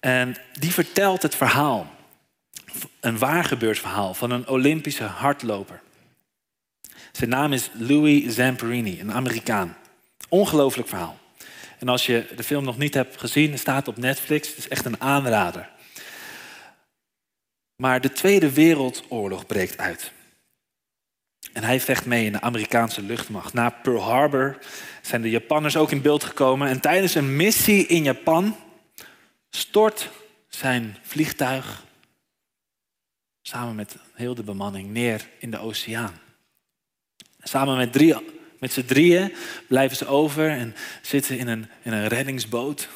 En 0.00 0.36
die 0.58 0.72
vertelt 0.72 1.22
het 1.22 1.34
verhaal, 1.34 1.94
een 3.00 3.18
waar 3.18 3.44
gebeurd 3.44 3.78
verhaal 3.78 4.14
van 4.14 4.30
een 4.30 4.48
Olympische 4.48 5.04
hardloper. 5.04 5.80
Zijn 7.12 7.30
naam 7.30 7.52
is 7.52 7.70
Louis 7.72 8.34
Zamperini, 8.34 9.00
een 9.00 9.12
Amerikaan. 9.12 9.76
Ongelooflijk 10.28 10.88
verhaal. 10.88 11.18
En 11.78 11.88
als 11.88 12.06
je 12.06 12.26
de 12.36 12.42
film 12.42 12.64
nog 12.64 12.78
niet 12.78 12.94
hebt 12.94 13.20
gezien, 13.20 13.58
staat 13.58 13.88
op 13.88 13.96
Netflix. 13.96 14.48
Het 14.48 14.58
is 14.58 14.68
echt 14.68 14.84
een 14.84 15.00
aanrader. 15.00 15.68
Maar 17.76 18.00
de 18.00 18.12
Tweede 18.12 18.52
Wereldoorlog 18.52 19.46
breekt 19.46 19.78
uit. 19.78 20.12
En 21.52 21.64
hij 21.64 21.80
vecht 21.80 22.06
mee 22.06 22.24
in 22.24 22.32
de 22.32 22.40
Amerikaanse 22.40 23.02
luchtmacht. 23.02 23.52
Na 23.52 23.70
Pearl 23.70 24.02
Harbor 24.02 24.58
zijn 25.02 25.22
de 25.22 25.30
Japanners 25.30 25.76
ook 25.76 25.90
in 25.90 26.02
beeld 26.02 26.24
gekomen. 26.24 26.68
En 26.68 26.80
tijdens 26.80 27.14
een 27.14 27.36
missie 27.36 27.86
in 27.86 28.02
Japan 28.02 28.56
stort 29.50 30.10
zijn 30.48 30.96
vliegtuig 31.02 31.84
samen 33.42 33.74
met 33.74 33.96
heel 34.14 34.34
de 34.34 34.42
bemanning 34.42 34.90
neer 34.90 35.28
in 35.38 35.50
de 35.50 35.58
oceaan. 35.58 36.20
Samen 37.38 37.76
met, 37.76 37.92
drie, 37.92 38.14
met 38.58 38.72
z'n 38.72 38.84
drieën 38.84 39.34
blijven 39.68 39.96
ze 39.96 40.06
over 40.06 40.50
en 40.50 40.74
zitten 41.02 41.38
in 41.38 41.48
een, 41.48 41.68
in 41.82 41.92
een 41.92 42.08
reddingsboot. 42.08 42.88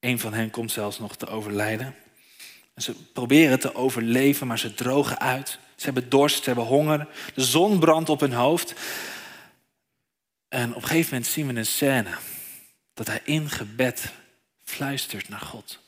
Een 0.00 0.18
van 0.18 0.32
hen 0.32 0.50
komt 0.50 0.72
zelfs 0.72 0.98
nog 0.98 1.16
te 1.16 1.26
overlijden. 1.26 1.94
Ze 2.82 2.94
proberen 3.12 3.60
te 3.60 3.74
overleven, 3.74 4.46
maar 4.46 4.58
ze 4.58 4.74
drogen 4.74 5.18
uit. 5.18 5.58
Ze 5.76 5.84
hebben 5.84 6.08
dorst, 6.08 6.36
ze 6.36 6.44
hebben 6.44 6.64
honger. 6.64 7.08
De 7.34 7.44
zon 7.44 7.78
brandt 7.78 8.08
op 8.08 8.20
hun 8.20 8.32
hoofd. 8.32 8.74
En 10.48 10.70
op 10.70 10.82
een 10.82 10.88
gegeven 10.88 11.10
moment 11.12 11.30
zien 11.30 11.46
we 11.46 11.54
een 11.54 11.66
scène 11.66 12.10
dat 12.94 13.06
hij 13.06 13.20
in 13.24 13.50
gebed 13.50 14.12
fluistert 14.62 15.28
naar 15.28 15.40
God. 15.40 15.78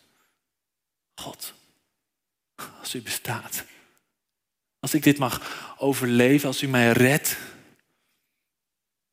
God, 1.14 1.55
als 2.81 2.94
u 2.94 3.02
bestaat, 3.02 3.64
als 4.81 4.94
ik 4.94 5.02
dit 5.02 5.18
mag 5.18 5.74
overleven, 5.78 6.48
als 6.48 6.62
u 6.62 6.68
mij 6.68 6.92
redt, 6.92 7.37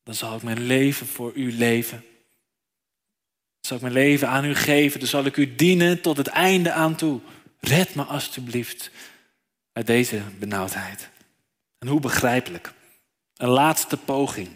dan 0.03 0.15
zal 0.15 0.35
ik 0.35 0.43
mijn 0.43 0.65
leven 0.65 1.07
voor 1.07 1.33
u 1.33 1.53
leven. 1.53 1.97
Dan 3.59 3.67
zal 3.67 3.75
ik 3.75 3.81
mijn 3.81 3.93
leven 3.93 4.27
aan 4.27 4.45
u 4.45 4.55
geven, 4.55 4.99
dan 4.99 5.09
zal 5.09 5.25
ik 5.25 5.37
u 5.37 5.55
dienen 5.55 6.01
tot 6.01 6.17
het 6.17 6.27
einde 6.27 6.71
aan 6.71 6.95
toe. 6.95 7.21
Red 7.59 7.95
me 7.95 8.03
alstublieft 8.03 8.91
uit 9.73 9.87
deze 9.87 10.21
benauwdheid. 10.39 11.09
En 11.77 11.87
hoe 11.87 11.99
begrijpelijk. 11.99 12.73
Een 13.35 13.49
laatste 13.49 13.97
poging. 13.97 14.49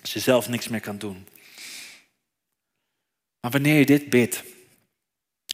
Als 0.00 0.12
je 0.12 0.20
zelf 0.20 0.48
niks 0.48 0.68
meer 0.68 0.80
kan 0.80 0.98
doen. 0.98 1.26
Maar 3.40 3.50
wanneer 3.50 3.78
je 3.78 3.86
dit 3.86 4.10
bidt, 4.10 4.42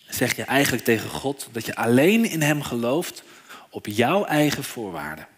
zeg 0.09 0.37
je 0.37 0.43
eigenlijk 0.43 0.85
tegen 0.85 1.11
God 1.11 1.49
dat 1.53 1.67
je 1.67 1.77
alleen 1.77 2.25
in 2.25 2.43
Hem 2.43 2.63
gelooft 2.63 3.23
op 3.71 3.87
jouw 3.87 4.25
eigen 4.25 4.65
voorwaarden. 4.65 5.29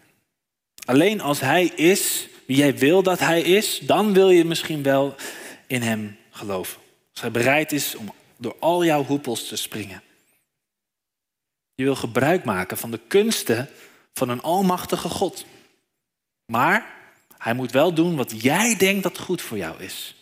Alleen 0.85 1.21
als 1.21 1.41
Hij 1.41 1.65
is 1.65 2.29
wie 2.47 2.57
jij 2.57 2.79
wil 2.79 3.03
dat 3.03 3.19
Hij 3.19 3.43
is, 3.43 3.79
dan 3.79 4.13
wil 4.13 4.31
je 4.31 4.45
misschien 4.45 4.83
wel 4.83 5.15
in 5.67 5.83
Hem 5.83 6.17
geloven. 6.31 6.81
Als 7.13 7.21
Hij 7.21 7.31
bereid 7.31 7.73
is 7.73 7.95
om 7.95 8.15
door 8.37 8.57
al 8.59 8.85
jouw 8.85 9.05
hoepels 9.05 9.49
te 9.49 9.57
springen. 9.57 10.03
Je 11.81 11.87
wil 11.87 11.97
gebruik 11.97 12.45
maken 12.45 12.77
van 12.77 12.91
de 12.91 13.01
kunsten 13.09 13.69
van 14.13 14.29
een 14.29 14.43
almachtige 14.43 15.09
God. 15.09 15.45
Maar 16.47 16.87
hij 17.39 17.55
moet 17.55 17.71
wel 17.71 17.95
doen 17.95 18.17
wat 18.17 18.43
jij 18.43 18.77
denkt 18.77 19.03
dat 19.03 19.19
goed 19.19 19.43
voor 19.43 19.57
jou 19.57 19.83
is. 19.83 20.15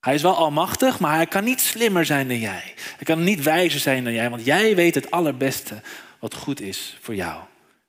Hij 0.00 0.14
is 0.14 0.22
wel 0.22 0.36
almachtig, 0.36 1.00
maar 1.00 1.14
hij 1.14 1.26
kan 1.26 1.44
niet 1.44 1.60
slimmer 1.60 2.06
zijn 2.06 2.28
dan 2.28 2.38
jij. 2.38 2.74
Hij 2.76 3.04
kan 3.04 3.24
niet 3.24 3.42
wijzer 3.42 3.80
zijn 3.80 4.04
dan 4.04 4.12
jij, 4.12 4.30
want 4.30 4.44
jij 4.44 4.74
weet 4.74 4.94
het 4.94 5.10
allerbeste 5.10 5.82
wat 6.18 6.34
goed 6.34 6.60
is 6.60 6.96
voor 7.00 7.14
jou. 7.14 7.42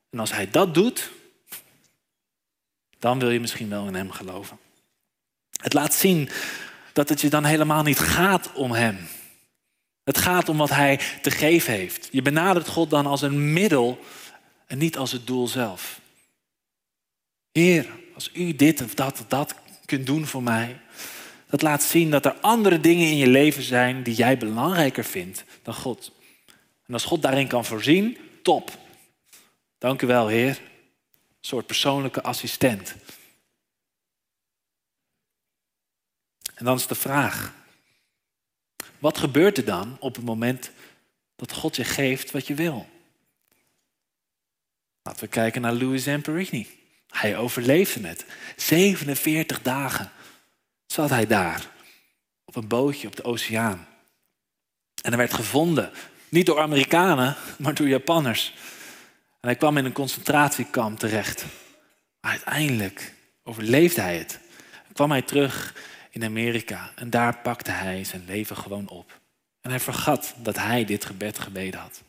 En 0.10 0.20
als 0.20 0.32
hij 0.32 0.50
dat 0.50 0.74
doet, 0.74 1.12
dan 3.00 3.20
wil 3.20 3.30
je 3.30 3.40
misschien 3.40 3.70
wel 3.70 3.88
in 3.88 3.96
hem 3.96 4.12
geloven. 4.12 4.58
Het 5.62 5.74
laat 5.74 5.94
zien 5.94 6.30
dat 6.94 7.10
het 7.10 7.22
je 7.22 7.30
dan 7.30 7.44
helemaal 7.44 7.84
niet 7.84 8.00
gaat 8.00 8.54
om 8.54 8.72
hem. 8.72 9.08
Het 10.10 10.18
gaat 10.18 10.50
om 10.50 10.58
wat 10.58 10.70
hij 10.70 11.00
te 11.22 11.32
geven 11.32 11.74
heeft. 11.74 12.10
Je 12.12 12.22
benadert 12.22 12.68
God 12.68 12.90
dan 12.90 13.06
als 13.06 13.22
een 13.22 13.54
middel 13.54 14.00
en 14.68 14.78
niet 14.78 14.98
als 14.98 15.12
het 15.12 15.28
doel 15.28 15.48
zelf. 15.48 16.00
Heer, 17.52 17.90
als 18.16 18.30
u 18.34 18.56
dit 18.56 18.82
of 18.82 18.94
dat 18.94 19.20
of 19.20 19.26
dat 19.28 19.56
kunt 19.86 20.06
doen 20.06 20.26
voor 20.26 20.44
mij, 20.44 20.80
dat 21.50 21.62
laat 21.62 21.84
zien 21.84 22.12
dat 22.12 22.26
er 22.26 22.34
andere 22.34 22.80
dingen 22.80 23.08
in 23.08 23.18
je 23.18 23.28
leven 23.28 23.64
zijn 23.64 24.04
die 24.04 24.16
jij 24.16 24.38
belangrijker 24.38 25.04
vindt 25.04 25.44
dan 25.64 25.74
God. 25.74 26.12
En 26.86 26.94
als 26.94 27.06
God 27.06 27.22
daarin 27.22 27.48
kan 27.48 27.66
voorzien, 27.66 28.18
top. 28.44 28.78
Dank 29.78 30.02
u 30.02 30.08
wel, 30.08 30.28
Heer. 30.28 30.50
Een 30.50 31.38
soort 31.42 31.66
persoonlijke 31.66 32.24
assistent. 32.24 32.96
En 36.56 36.66
dan 36.66 36.76
is 36.76 36.88
de 36.88 36.96
vraag: 36.96 37.58
wat 39.00 39.18
gebeurt 39.18 39.58
er 39.58 39.66
dan 39.66 39.98
op 40.00 40.16
het 40.16 40.26
moment 40.26 40.72
dat 41.36 41.54
God 41.54 41.76
je 41.76 41.84
geeft 41.84 42.32
wat 42.32 42.48
je 42.48 42.54
wil? 42.54 42.88
Laten 45.04 45.24
we 45.24 45.30
kijken 45.30 45.62
naar 45.62 45.74
Louis 45.74 46.04
Zamperini. 46.04 46.68
Hij 47.10 47.38
overleefde 47.38 48.08
het. 48.08 48.26
47 48.56 49.62
dagen 49.62 50.12
zat 50.86 51.10
hij 51.10 51.28
daar 51.28 51.70
op 52.46 52.56
een 52.56 52.68
bootje 52.68 53.08
op 53.08 53.16
de 53.16 53.24
oceaan. 53.24 53.88
En 55.02 55.10
hij 55.10 55.18
werd 55.18 55.34
gevonden, 55.34 55.92
niet 56.30 56.46
door 56.46 56.60
Amerikanen, 56.60 57.36
maar 57.58 57.74
door 57.74 57.88
Japanners. 57.88 58.54
En 59.40 59.48
hij 59.48 59.56
kwam 59.56 59.78
in 59.78 59.86
een 59.86 59.92
concentratiekamp 59.92 61.00
terecht. 61.00 61.46
Uiteindelijk 62.20 63.14
overleefde 63.44 64.02
hij 64.02 64.18
het. 64.18 64.40
En 64.88 64.94
kwam 64.94 65.12
hij 65.12 65.22
terug 65.22 65.74
in 66.20 66.26
Amerika 66.26 66.92
en 66.96 67.10
daar 67.10 67.38
pakte 67.38 67.72
hij 67.72 68.04
zijn 68.04 68.26
leven 68.26 68.58
gewoon 68.58 68.88
op. 68.88 69.20
En 69.62 69.70
hij 69.70 69.80
vergat 69.80 70.34
dat 70.38 70.56
hij 70.56 70.86
dit 70.86 71.06
gebed 71.06 71.40
gebeden 71.40 71.80
had. 71.80 72.04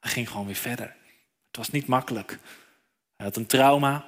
Hij 0.00 0.10
ging 0.10 0.30
gewoon 0.30 0.46
weer 0.46 0.54
verder. 0.54 0.96
Het 1.46 1.56
was 1.56 1.70
niet 1.70 1.86
makkelijk. 1.86 2.38
Hij 3.16 3.26
had 3.26 3.36
een 3.36 3.46
trauma. 3.46 4.06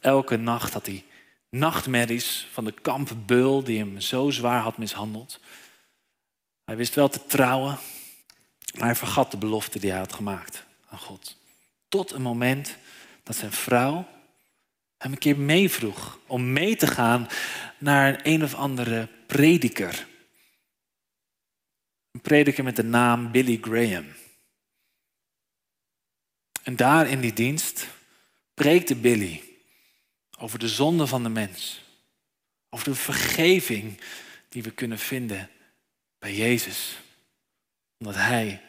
Elke 0.00 0.36
nacht 0.36 0.72
had 0.72 0.86
hij 0.86 1.04
nachtmerries 1.48 2.48
van 2.52 2.64
de 2.64 2.72
kampbeul 2.72 3.64
die 3.64 3.78
hem 3.78 4.00
zo 4.00 4.30
zwaar 4.30 4.60
had 4.60 4.78
mishandeld. 4.78 5.40
Hij 6.64 6.76
wist 6.76 6.94
wel 6.94 7.08
te 7.08 7.26
trouwen, 7.26 7.78
maar 8.74 8.84
hij 8.84 8.94
vergat 8.94 9.30
de 9.30 9.36
belofte 9.36 9.78
die 9.78 9.90
hij 9.90 9.98
had 9.98 10.12
gemaakt 10.12 10.64
aan 10.88 10.98
God. 10.98 11.36
Tot 11.88 12.12
een 12.12 12.22
moment 12.22 12.76
dat 13.22 13.36
zijn 13.36 13.52
vrouw 13.52 14.06
hem 14.98 15.12
een 15.12 15.18
keer 15.18 15.38
meevroeg 15.38 16.18
om 16.26 16.52
mee 16.52 16.76
te 16.76 16.86
gaan 16.86 17.28
naar 17.78 18.08
een, 18.08 18.20
een 18.22 18.42
of 18.42 18.54
andere 18.54 19.08
prediker. 19.26 20.06
Een 22.10 22.20
prediker 22.20 22.64
met 22.64 22.76
de 22.76 22.84
naam 22.84 23.30
Billy 23.30 23.58
Graham. 23.60 24.06
En 26.62 26.76
daar 26.76 27.08
in 27.08 27.20
die 27.20 27.32
dienst 27.32 27.86
preekte 28.54 28.96
Billy 28.96 29.42
over 30.38 30.58
de 30.58 30.68
zonde 30.68 31.06
van 31.06 31.22
de 31.22 31.28
mens. 31.28 31.84
Over 32.70 32.88
de 32.88 32.94
vergeving 32.94 34.00
die 34.48 34.62
we 34.62 34.70
kunnen 34.70 34.98
vinden 34.98 35.50
bij 36.18 36.34
Jezus. 36.34 36.98
Omdat 37.98 38.14
Hij 38.14 38.62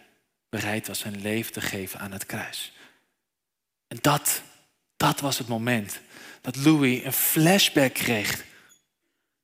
bereid 0.49 0.87
was 0.87 0.99
zijn 0.99 1.21
leven 1.21 1.53
te 1.53 1.61
geven 1.61 1.99
aan 1.99 2.11
het 2.11 2.25
kruis. 2.25 2.71
En 3.87 3.97
dat, 4.01 4.41
dat 4.97 5.19
was 5.19 5.37
het 5.37 5.47
moment 5.47 6.01
dat 6.41 6.55
Louis 6.55 7.03
een 7.03 7.13
flashback 7.13 7.93
kreeg 7.93 8.45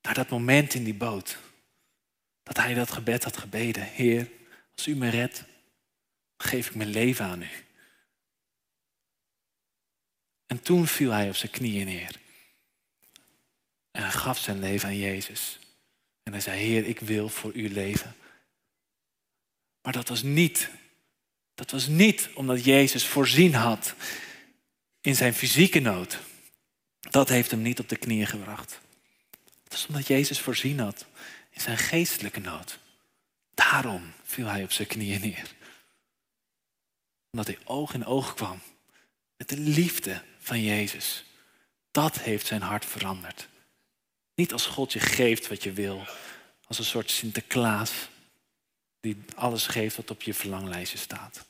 naar 0.01 0.13
dat 0.13 0.29
moment 0.29 0.73
in 0.73 0.83
die 0.83 0.93
boot. 0.93 1.37
Dat 2.43 2.57
hij 2.57 2.73
dat 2.73 2.91
gebed 2.91 3.23
had 3.23 3.37
gebeden. 3.37 3.83
Heer, 3.83 4.29
als 4.75 4.87
u 4.87 4.95
me 4.95 5.09
redt, 5.09 5.43
geef 6.37 6.67
ik 6.67 6.75
mijn 6.75 6.89
leven 6.89 7.25
aan 7.25 7.41
u. 7.41 7.49
En 10.45 10.61
toen 10.61 10.87
viel 10.87 11.11
hij 11.11 11.29
op 11.29 11.35
zijn 11.35 11.51
knieën 11.51 11.85
neer. 11.85 12.19
En 13.91 14.01
hij 14.01 14.11
gaf 14.11 14.37
zijn 14.37 14.59
leven 14.59 14.87
aan 14.87 14.97
Jezus. 14.97 15.59
En 16.23 16.31
hij 16.31 16.41
zei, 16.41 16.59
Heer, 16.59 16.85
ik 16.85 16.99
wil 16.99 17.29
voor 17.29 17.53
u 17.53 17.69
leven. 17.69 18.15
Maar 19.81 19.93
dat 19.93 20.07
was 20.07 20.21
niet, 20.21 20.69
dat 21.53 21.71
was 21.71 21.87
niet 21.87 22.29
omdat 22.33 22.63
Jezus 22.63 23.05
voorzien 23.05 23.53
had 23.53 23.95
in 25.01 25.15
zijn 25.15 25.33
fysieke 25.33 25.79
nood. 25.79 26.19
Dat 27.13 27.29
heeft 27.29 27.51
hem 27.51 27.61
niet 27.61 27.79
op 27.79 27.89
de 27.89 27.95
knieën 27.95 28.27
gebracht. 28.27 28.79
Dat 29.63 29.73
is 29.73 29.85
omdat 29.87 30.07
Jezus 30.07 30.39
voorzien 30.39 30.79
had 30.79 31.05
in 31.49 31.61
zijn 31.61 31.77
geestelijke 31.77 32.39
nood. 32.39 32.79
Daarom 33.53 34.13
viel 34.23 34.45
hij 34.45 34.63
op 34.63 34.71
zijn 34.71 34.87
knieën 34.87 35.21
neer. 35.21 35.55
Omdat 37.31 37.47
hij 37.47 37.57
oog 37.63 37.93
in 37.93 38.05
oog 38.05 38.33
kwam 38.33 38.61
met 39.37 39.49
de 39.49 39.57
liefde 39.57 40.21
van 40.39 40.63
Jezus. 40.63 41.25
Dat 41.91 42.19
heeft 42.19 42.45
zijn 42.45 42.61
hart 42.61 42.85
veranderd. 42.85 43.47
Niet 44.35 44.53
als 44.53 44.65
God 44.65 44.93
je 44.93 44.99
geeft 44.99 45.47
wat 45.47 45.63
je 45.63 45.71
wil, 45.71 46.05
als 46.67 46.77
een 46.79 46.85
soort 46.85 47.11
Sinterklaas 47.11 47.91
die 48.99 49.23
alles 49.35 49.67
geeft 49.67 49.95
wat 49.95 50.11
op 50.11 50.21
je 50.21 50.33
verlanglijstje 50.33 50.97
staat. 50.97 51.45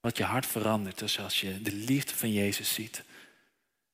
Wat 0.00 0.16
je 0.16 0.24
hart 0.24 0.46
verandert 0.46 1.00
is 1.00 1.18
als 1.18 1.40
je 1.40 1.62
de 1.62 1.72
liefde 1.72 2.14
van 2.14 2.32
Jezus 2.32 2.74
ziet. 2.74 3.04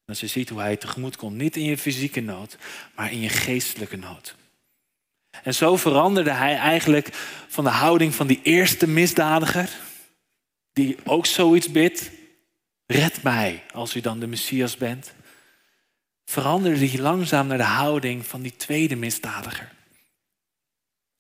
Als 0.07 0.21
je 0.21 0.27
ziet 0.27 0.49
hoe 0.49 0.61
hij 0.61 0.77
tegemoet 0.77 1.17
komt, 1.17 1.37
niet 1.37 1.57
in 1.57 1.65
je 1.65 1.79
fysieke 1.79 2.21
nood, 2.21 2.57
maar 2.95 3.13
in 3.13 3.21
je 3.21 3.29
geestelijke 3.29 3.97
nood. 3.97 4.37
En 5.43 5.55
zo 5.55 5.77
veranderde 5.77 6.33
hij 6.33 6.57
eigenlijk 6.57 7.09
van 7.49 7.65
de 7.65 7.71
houding 7.71 8.15
van 8.15 8.27
die 8.27 8.41
eerste 8.43 8.87
misdadiger, 8.87 9.71
die 10.73 10.97
ook 11.05 11.27
zoiets 11.27 11.71
bidt, 11.71 12.11
red 12.87 13.23
mij 13.23 13.65
als 13.73 13.95
u 13.95 14.01
dan 14.01 14.19
de 14.19 14.27
Messias 14.27 14.77
bent, 14.77 15.13
veranderde 16.25 16.89
hij 16.89 17.01
langzaam 17.01 17.47
naar 17.47 17.59
de 17.59 17.65
houding 17.65 18.27
van 18.27 18.43
die 18.43 18.57
tweede 18.57 18.97
misdadiger. 18.97 19.75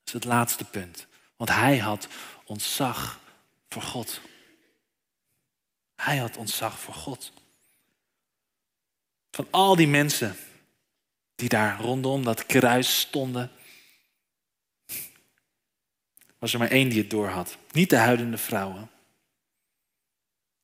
Dat 0.04 0.06
is 0.06 0.12
het 0.12 0.24
laatste 0.24 0.64
punt. 0.64 1.06
Want 1.36 1.50
hij 1.50 1.78
had 1.78 2.08
ontzag 2.44 3.20
voor 3.68 3.82
God. 3.82 4.20
Hij 5.96 6.16
had 6.16 6.36
ontzag 6.36 6.78
voor 6.78 6.94
God. 6.94 7.32
Van 9.36 9.48
al 9.50 9.76
die 9.76 9.88
mensen 9.88 10.36
die 11.34 11.48
daar 11.48 11.80
rondom 11.80 12.24
dat 12.24 12.46
kruis 12.46 12.98
stonden, 12.98 13.50
was 16.38 16.52
er 16.52 16.58
maar 16.58 16.70
één 16.70 16.88
die 16.88 17.00
het 17.00 17.10
door 17.10 17.28
had. 17.28 17.56
Niet 17.72 17.90
de 17.90 17.96
huidende 17.96 18.38
vrouwen. 18.38 18.90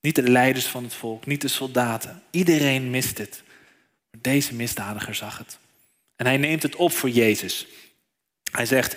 Niet 0.01 0.15
de 0.15 0.23
leiders 0.23 0.67
van 0.67 0.83
het 0.83 0.95
volk, 0.95 1.27
niet 1.27 1.41
de 1.41 1.49
soldaten. 1.49 2.23
Iedereen 2.31 2.91
mist 2.91 3.19
het. 3.19 3.43
Maar 4.11 4.21
deze 4.21 4.55
misdadiger 4.55 5.15
zag 5.15 5.39
het. 5.39 5.59
En 6.17 6.27
hij 6.27 6.37
neemt 6.37 6.63
het 6.63 6.77
op 6.77 6.93
voor 6.93 7.11
Jezus. 7.11 7.67
Hij 8.53 8.67
zegt, 8.67 8.97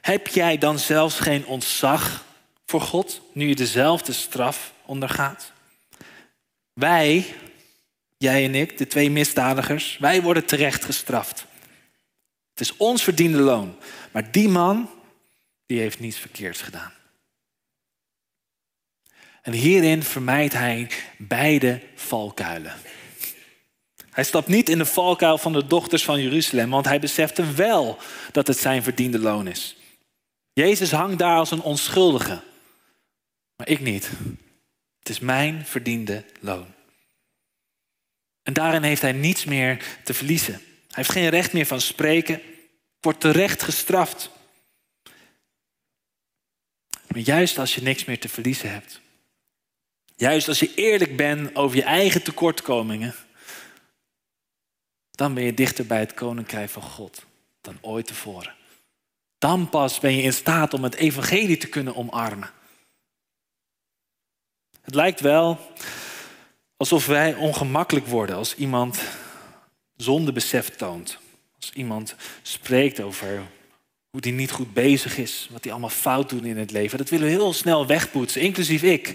heb 0.00 0.26
jij 0.26 0.58
dan 0.58 0.78
zelfs 0.78 1.20
geen 1.20 1.46
ontzag 1.46 2.24
voor 2.66 2.80
God, 2.80 3.20
nu 3.32 3.48
je 3.48 3.56
dezelfde 3.56 4.12
straf 4.12 4.72
ondergaat? 4.84 5.52
Wij, 6.72 7.34
jij 8.18 8.44
en 8.44 8.54
ik, 8.54 8.78
de 8.78 8.86
twee 8.86 9.10
misdadigers, 9.10 9.96
wij 10.00 10.22
worden 10.22 10.44
terecht 10.44 10.84
gestraft. 10.84 11.46
Het 12.50 12.60
is 12.60 12.76
ons 12.76 13.02
verdiende 13.02 13.38
loon. 13.38 13.76
Maar 14.12 14.32
die 14.32 14.48
man, 14.48 14.90
die 15.66 15.80
heeft 15.80 16.00
niets 16.00 16.18
verkeerds 16.18 16.62
gedaan. 16.62 16.92
En 19.42 19.52
hierin 19.52 20.02
vermijdt 20.02 20.54
hij 20.54 20.90
beide 21.16 21.80
valkuilen. 21.94 22.72
Hij 24.10 24.24
stapt 24.24 24.48
niet 24.48 24.68
in 24.68 24.78
de 24.78 24.86
valkuil 24.86 25.38
van 25.38 25.52
de 25.52 25.66
dochters 25.66 26.04
van 26.04 26.22
Jeruzalem, 26.22 26.70
want 26.70 26.84
hij 26.84 26.98
besefte 26.98 27.52
wel 27.52 27.98
dat 28.32 28.46
het 28.46 28.58
zijn 28.58 28.82
verdiende 28.82 29.18
loon 29.18 29.46
is. 29.46 29.76
Jezus 30.52 30.90
hangt 30.90 31.18
daar 31.18 31.36
als 31.36 31.50
een 31.50 31.62
onschuldige, 31.62 32.42
maar 33.56 33.68
ik 33.68 33.80
niet. 33.80 34.10
Het 34.98 35.08
is 35.08 35.18
mijn 35.18 35.66
verdiende 35.66 36.24
loon. 36.40 36.66
En 38.48 38.54
daarin 38.54 38.82
heeft 38.82 39.02
hij 39.02 39.12
niets 39.12 39.44
meer 39.44 39.84
te 40.04 40.14
verliezen. 40.14 40.54
Hij 40.54 40.62
heeft 40.88 41.12
geen 41.12 41.28
recht 41.28 41.52
meer 41.52 41.66
van 41.66 41.80
spreken, 41.80 42.40
wordt 43.00 43.20
terecht 43.20 43.62
gestraft. 43.62 44.30
Maar 47.08 47.20
juist 47.20 47.58
als 47.58 47.74
je 47.74 47.82
niks 47.82 48.04
meer 48.04 48.20
te 48.20 48.28
verliezen 48.28 48.72
hebt, 48.72 49.00
juist 50.16 50.48
als 50.48 50.58
je 50.58 50.74
eerlijk 50.74 51.16
bent 51.16 51.56
over 51.56 51.76
je 51.76 51.82
eigen 51.82 52.22
tekortkomingen, 52.22 53.14
dan 55.10 55.34
ben 55.34 55.44
je 55.44 55.54
dichter 55.54 55.86
bij 55.86 56.00
het 56.00 56.14
koninkrijk 56.14 56.70
van 56.70 56.82
God 56.82 57.24
dan 57.60 57.78
ooit 57.80 58.06
tevoren. 58.06 58.54
Dan 59.38 59.68
pas 59.68 59.98
ben 60.00 60.16
je 60.16 60.22
in 60.22 60.32
staat 60.32 60.74
om 60.74 60.82
het 60.82 60.94
evangelie 60.94 61.56
te 61.56 61.68
kunnen 61.68 61.96
omarmen. 61.96 62.50
Het 64.80 64.94
lijkt 64.94 65.20
wel 65.20 65.72
alsof 66.78 67.06
wij 67.06 67.34
ongemakkelijk 67.34 68.06
worden 68.06 68.36
als 68.36 68.54
iemand 68.54 68.98
zondebesef 69.96 70.70
toont. 70.76 71.18
Als 71.56 71.70
iemand 71.74 72.14
spreekt 72.42 73.00
over 73.00 73.42
hoe 74.10 74.20
die 74.20 74.32
niet 74.32 74.50
goed 74.50 74.72
bezig 74.72 75.18
is, 75.18 75.48
wat 75.50 75.62
hij 75.62 75.72
allemaal 75.72 75.90
fout 75.90 76.28
doet 76.28 76.44
in 76.44 76.58
het 76.58 76.70
leven. 76.70 76.98
Dat 76.98 77.08
willen 77.08 77.26
we 77.26 77.32
heel 77.32 77.52
snel 77.52 77.86
wegpoetsen, 77.86 78.40
inclusief 78.40 78.82
ik. 78.82 79.06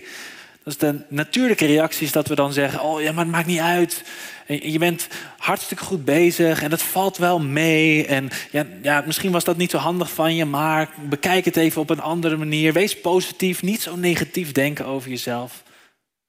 Dat 0.63 0.73
is 0.73 0.79
de 0.79 1.05
natuurlijke 1.09 1.65
reactie, 1.65 2.05
is 2.05 2.11
dat 2.11 2.27
we 2.27 2.35
dan 2.35 2.53
zeggen: 2.53 2.81
Oh 2.81 3.01
ja, 3.01 3.11
maar 3.11 3.23
het 3.23 3.33
maakt 3.33 3.47
niet 3.47 3.59
uit. 3.59 4.03
je 4.47 4.77
bent 4.79 5.07
hartstikke 5.37 5.83
goed 5.83 6.05
bezig 6.05 6.61
en 6.61 6.71
het 6.71 6.81
valt 6.81 7.17
wel 7.17 7.39
mee. 7.39 8.05
En 8.05 8.29
ja, 8.51 8.65
ja, 8.81 9.03
misschien 9.05 9.31
was 9.31 9.43
dat 9.43 9.57
niet 9.57 9.71
zo 9.71 9.77
handig 9.77 10.11
van 10.11 10.35
je, 10.35 10.45
maar 10.45 10.89
bekijk 11.09 11.45
het 11.45 11.57
even 11.57 11.81
op 11.81 11.89
een 11.89 12.01
andere 12.01 12.37
manier. 12.37 12.73
Wees 12.73 12.99
positief, 12.99 13.61
niet 13.61 13.81
zo 13.81 13.95
negatief 13.95 14.51
denken 14.51 14.85
over 14.85 15.09
jezelf, 15.09 15.63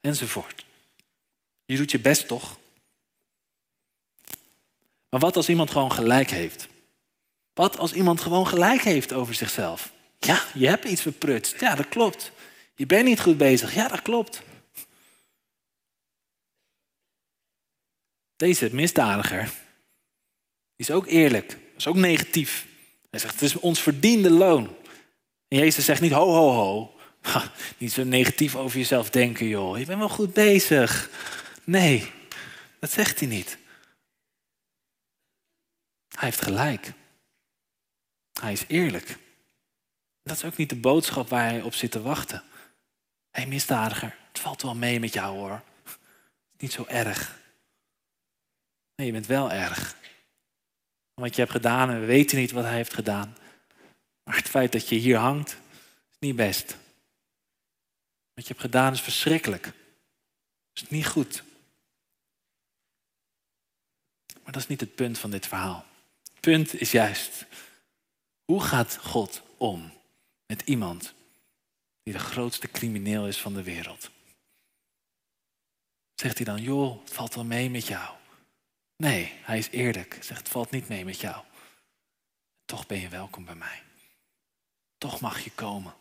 enzovoort. 0.00 0.64
Je 1.64 1.76
doet 1.76 1.90
je 1.90 2.00
best 2.00 2.26
toch? 2.26 2.58
Maar 5.08 5.20
wat 5.20 5.36
als 5.36 5.48
iemand 5.48 5.70
gewoon 5.70 5.92
gelijk 5.92 6.30
heeft? 6.30 6.68
Wat 7.52 7.78
als 7.78 7.92
iemand 7.92 8.20
gewoon 8.20 8.46
gelijk 8.46 8.82
heeft 8.82 9.12
over 9.12 9.34
zichzelf? 9.34 9.92
Ja, 10.18 10.42
je 10.54 10.68
hebt 10.68 10.84
iets 10.84 11.02
verprutst. 11.02 11.60
Ja, 11.60 11.74
dat 11.74 11.88
klopt. 11.88 12.32
Je 12.74 12.86
bent 12.86 13.04
niet 13.04 13.20
goed 13.20 13.36
bezig. 13.36 13.74
Ja, 13.74 13.88
dat 13.88 14.02
klopt. 14.02 14.42
Deze 18.36 18.68
misdadiger 18.72 19.52
is 20.76 20.90
ook 20.90 21.06
eerlijk, 21.06 21.58
is 21.76 21.86
ook 21.86 21.96
negatief. 21.96 22.66
Hij 23.10 23.20
zegt, 23.20 23.34
het 23.34 23.42
is 23.42 23.56
ons 23.56 23.80
verdiende 23.80 24.30
loon. 24.30 24.76
En 25.48 25.58
Jezus 25.58 25.84
zegt 25.84 26.00
niet, 26.00 26.12
ho, 26.12 26.26
ho, 26.32 26.52
ho. 26.52 26.94
niet 27.78 27.92
zo 27.92 28.04
negatief 28.04 28.56
over 28.56 28.78
jezelf 28.78 29.10
denken, 29.10 29.46
joh. 29.46 29.78
Je 29.78 29.86
bent 29.86 29.98
wel 29.98 30.08
goed 30.08 30.32
bezig. 30.32 31.10
Nee, 31.64 32.12
dat 32.78 32.90
zegt 32.90 33.18
hij 33.18 33.28
niet. 33.28 33.58
Hij 36.08 36.28
heeft 36.28 36.42
gelijk. 36.42 36.92
Hij 38.40 38.52
is 38.52 38.64
eerlijk. 38.66 39.18
Dat 40.22 40.36
is 40.36 40.44
ook 40.44 40.56
niet 40.56 40.68
de 40.68 40.76
boodschap 40.76 41.28
waar 41.28 41.48
hij 41.48 41.62
op 41.62 41.74
zit 41.74 41.90
te 41.90 42.02
wachten 42.02 42.42
hey, 43.34 43.46
misdadiger, 43.46 44.16
het 44.28 44.38
valt 44.38 44.62
wel 44.62 44.74
mee 44.74 45.00
met 45.00 45.12
jou 45.12 45.36
hoor. 45.36 45.62
Niet 46.58 46.72
zo 46.72 46.84
erg. 46.88 47.38
Nee, 48.96 49.06
je 49.06 49.12
bent 49.12 49.26
wel 49.26 49.50
erg. 49.50 49.96
Wat 51.14 51.34
je 51.34 51.40
hebt 51.40 51.52
gedaan 51.52 51.90
en 51.90 52.00
we 52.00 52.06
weten 52.06 52.38
niet 52.38 52.50
wat 52.50 52.64
hij 52.64 52.74
heeft 52.74 52.94
gedaan. 52.94 53.36
Maar 54.24 54.36
het 54.36 54.48
feit 54.48 54.72
dat 54.72 54.88
je 54.88 54.94
hier 54.94 55.16
hangt, 55.16 55.50
is 56.10 56.16
niet 56.18 56.36
best. 56.36 56.76
Wat 58.34 58.46
je 58.46 58.48
hebt 58.48 58.60
gedaan 58.60 58.92
is 58.92 59.00
verschrikkelijk. 59.00 59.72
Is 60.72 60.88
niet 60.88 61.06
goed. 61.06 61.42
Maar 64.44 64.52
dat 64.52 64.62
is 64.62 64.68
niet 64.68 64.80
het 64.80 64.94
punt 64.94 65.18
van 65.18 65.30
dit 65.30 65.46
verhaal. 65.46 65.84
Het 66.22 66.40
punt 66.40 66.80
is 66.80 66.90
juist, 66.90 67.46
hoe 68.44 68.62
gaat 68.62 68.96
God 68.96 69.42
om 69.56 69.92
met 70.46 70.62
iemand 70.62 71.14
die 72.02 72.12
de 72.12 72.18
grootste 72.18 72.68
crimineel 72.68 73.26
is 73.26 73.40
van 73.40 73.54
de 73.54 73.62
wereld. 73.62 74.10
Zegt 76.14 76.36
hij 76.36 76.46
dan, 76.46 76.62
joh, 76.62 77.00
het 77.00 77.12
valt 77.12 77.34
wel 77.34 77.44
mee 77.44 77.70
met 77.70 77.86
jou. 77.86 78.16
Nee, 78.96 79.32
hij 79.42 79.58
is 79.58 79.68
eerlijk. 79.68 80.18
Zegt, 80.20 80.40
het 80.40 80.48
valt 80.48 80.70
niet 80.70 80.88
mee 80.88 81.04
met 81.04 81.20
jou. 81.20 81.44
Toch 82.64 82.86
ben 82.86 83.00
je 83.00 83.08
welkom 83.08 83.44
bij 83.44 83.54
mij. 83.54 83.82
Toch 84.98 85.20
mag 85.20 85.44
je 85.44 85.50
komen. 85.50 85.94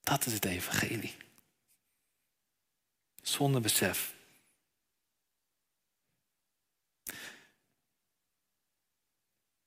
Dat 0.00 0.26
is 0.26 0.32
het 0.32 0.44
evangelie. 0.44 1.16
Zonder 3.22 3.60
besef. 3.60 4.14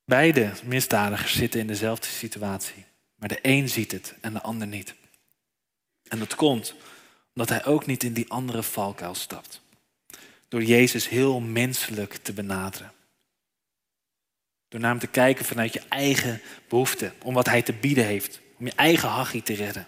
Beide 0.06 0.52
misdadigers 0.64 1.36
zitten 1.36 1.60
in 1.60 1.68
dezelfde 1.68 2.08
situatie. 2.08 2.86
Maar 3.16 3.30
de 3.30 3.40
een 3.42 3.70
ziet 3.70 3.92
het 3.92 4.16
en 4.22 4.34
de 4.34 4.42
ander 4.42 4.68
niet. 4.68 4.96
En 6.08 6.20
dat 6.20 6.36
komt 6.36 6.76
omdat 7.36 7.50
hij 7.50 7.66
ook 7.66 7.86
niet 7.86 8.04
in 8.04 8.14
die 8.14 8.30
andere 8.30 8.64
valkuil 8.64 9.16
stapt. 9.16 9.62
Door 10.48 10.64
Jezus 10.64 11.10
heel 11.10 11.40
menselijk 11.40 12.14
te 12.14 12.34
benaderen. 12.34 12.92
Door 14.68 14.80
naar 14.80 14.90
hem 14.90 15.00
te 15.00 15.08
kijken 15.08 15.46
vanuit 15.46 15.74
je 15.74 15.82
eigen 15.90 16.42
behoeften, 16.68 17.14
om 17.24 17.34
wat 17.34 17.46
hij 17.46 17.62
te 17.62 17.74
bieden 17.74 18.06
heeft, 18.06 18.40
om 18.58 18.66
je 18.66 18.74
eigen 18.76 19.10
hachie 19.10 19.44
te 19.44 19.54
redden. 19.54 19.88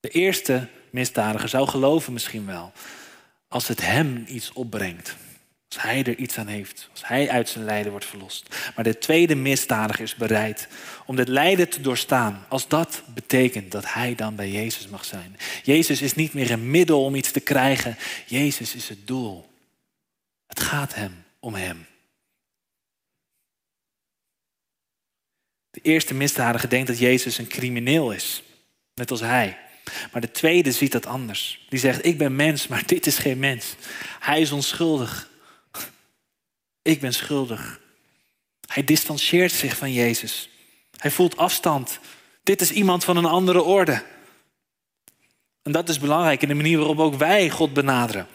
De 0.00 0.08
eerste 0.08 0.68
misdadiger 0.90 1.48
zou 1.48 1.68
geloven 1.68 2.12
misschien 2.12 2.46
wel, 2.46 2.72
als 3.48 3.68
het 3.68 3.80
hem 3.80 4.24
iets 4.28 4.52
opbrengt. 4.52 5.16
Als 5.74 5.82
hij 5.82 6.04
er 6.04 6.16
iets 6.16 6.38
aan 6.38 6.46
heeft, 6.46 6.88
als 6.90 7.06
hij 7.06 7.30
uit 7.30 7.48
zijn 7.48 7.64
lijden 7.64 7.90
wordt 7.90 8.06
verlost. 8.06 8.56
Maar 8.74 8.84
de 8.84 8.98
tweede 8.98 9.34
misdadiger 9.34 10.02
is 10.02 10.14
bereid 10.14 10.68
om 11.06 11.16
dit 11.16 11.28
lijden 11.28 11.68
te 11.68 11.80
doorstaan, 11.80 12.44
als 12.48 12.68
dat 12.68 13.02
betekent 13.14 13.72
dat 13.72 13.92
hij 13.92 14.14
dan 14.14 14.34
bij 14.34 14.50
Jezus 14.50 14.88
mag 14.88 15.04
zijn. 15.04 15.36
Jezus 15.62 16.02
is 16.02 16.14
niet 16.14 16.34
meer 16.34 16.50
een 16.50 16.70
middel 16.70 17.04
om 17.04 17.14
iets 17.14 17.30
te 17.30 17.40
krijgen, 17.40 17.96
Jezus 18.26 18.74
is 18.74 18.88
het 18.88 19.06
doel. 19.06 19.52
Het 20.46 20.60
gaat 20.60 20.94
hem 20.94 21.24
om 21.38 21.54
hem. 21.54 21.86
De 25.70 25.80
eerste 25.82 26.14
misdadiger 26.14 26.68
denkt 26.68 26.86
dat 26.86 26.98
Jezus 26.98 27.38
een 27.38 27.46
crimineel 27.46 28.12
is, 28.12 28.42
net 28.94 29.10
als 29.10 29.20
hij. 29.20 29.58
Maar 30.12 30.20
de 30.20 30.30
tweede 30.30 30.72
ziet 30.72 30.92
dat 30.92 31.06
anders. 31.06 31.66
Die 31.68 31.78
zegt, 31.78 32.04
ik 32.04 32.18
ben 32.18 32.36
mens, 32.36 32.68
maar 32.68 32.86
dit 32.86 33.06
is 33.06 33.18
geen 33.18 33.38
mens. 33.38 33.74
Hij 34.20 34.40
is 34.40 34.52
onschuldig. 34.52 35.32
Ik 36.84 37.00
ben 37.00 37.14
schuldig. 37.14 37.80
Hij 38.66 38.84
distancieert 38.84 39.52
zich 39.52 39.76
van 39.76 39.92
Jezus. 39.92 40.48
Hij 40.96 41.10
voelt 41.10 41.36
afstand. 41.36 41.98
Dit 42.42 42.60
is 42.60 42.70
iemand 42.70 43.04
van 43.04 43.16
een 43.16 43.24
andere 43.24 43.62
orde. 43.62 44.04
En 45.62 45.72
dat 45.72 45.88
is 45.88 45.98
belangrijk 45.98 46.42
in 46.42 46.48
de 46.48 46.54
manier 46.54 46.78
waarop 46.78 46.98
ook 46.98 47.14
wij 47.14 47.50
God 47.50 47.72
benaderen. 47.72 48.26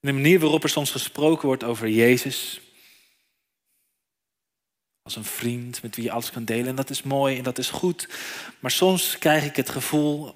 In 0.00 0.08
de 0.08 0.12
manier 0.12 0.40
waarop 0.40 0.62
er 0.62 0.68
soms 0.68 0.90
gesproken 0.90 1.46
wordt 1.46 1.64
over 1.64 1.88
Jezus. 1.88 2.60
Als 5.02 5.16
een 5.16 5.24
vriend 5.24 5.82
met 5.82 5.96
wie 5.96 6.04
je 6.04 6.10
alles 6.10 6.30
kan 6.30 6.44
delen. 6.44 6.66
En 6.66 6.76
dat 6.76 6.90
is 6.90 7.02
mooi 7.02 7.36
en 7.36 7.44
dat 7.44 7.58
is 7.58 7.70
goed. 7.70 8.08
Maar 8.58 8.70
soms 8.70 9.18
krijg 9.18 9.44
ik 9.44 9.56
het 9.56 9.70
gevoel, 9.70 10.34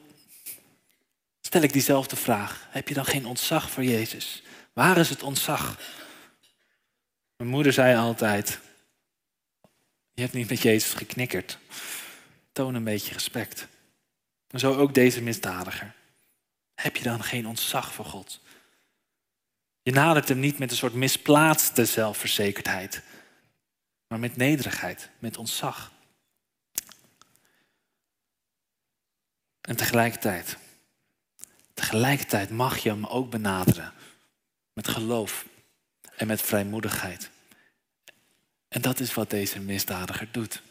stel 1.41 1.63
ik 1.63 1.73
diezelfde 1.73 2.17
vraag. 2.17 2.67
Heb 2.71 2.89
je 2.89 2.95
dan 2.95 3.07
geen 3.07 3.27
ontzag 3.27 3.71
voor 3.71 3.85
Jezus? 3.85 4.43
Waar 4.73 4.97
is 4.97 5.09
het 5.09 5.23
ontzag? 5.23 5.79
Mijn 7.37 7.51
moeder 7.51 7.73
zei 7.73 7.97
altijd, 7.97 8.61
je 10.15 10.23
hebt 10.23 10.33
niet 10.33 10.49
met 10.49 10.61
Jezus 10.61 10.93
geknikkerd. 10.93 11.59
Toon 12.53 12.75
een 12.75 12.85
beetje 12.85 13.13
respect. 13.13 13.67
En 14.49 14.59
zo 14.59 14.75
ook 14.75 14.95
deze 14.95 15.23
misdadiger. 15.23 15.95
Heb 16.75 16.97
je 16.97 17.03
dan 17.03 17.23
geen 17.23 17.47
ontzag 17.47 17.93
voor 17.93 18.05
God? 18.05 18.41
Je 19.83 19.93
nadert 19.93 20.29
hem 20.29 20.39
niet 20.39 20.59
met 20.59 20.71
een 20.71 20.77
soort 20.77 20.95
misplaatste 20.95 21.85
zelfverzekerdheid, 21.85 23.03
maar 24.09 24.19
met 24.19 24.37
nederigheid, 24.37 25.11
met 25.19 25.37
ontzag. 25.37 25.93
En 29.61 29.77
tegelijkertijd, 29.77 30.57
tegelijkertijd 31.75 32.51
mag 32.51 32.79
je 32.79 32.89
hem 32.89 33.07
ook 33.07 33.31
benaderen 33.31 33.93
met 34.73 34.89
geloof 34.89 35.45
en 36.17 36.27
met 36.27 36.43
vrijmoedigheid. 36.43 37.31
En 38.69 38.81
dat 38.83 39.01
is 39.01 39.15
wat 39.15 39.31
deze 39.31 39.61
misdadiger 39.61 40.29
doet. 40.31 40.63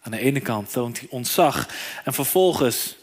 Aan 0.00 0.12
de 0.12 0.18
ene 0.18 0.40
kant 0.40 0.72
toont 0.72 0.98
hij 0.98 1.08
ontzag 1.10 1.68
en 2.04 2.14
vervolgens 2.14 2.96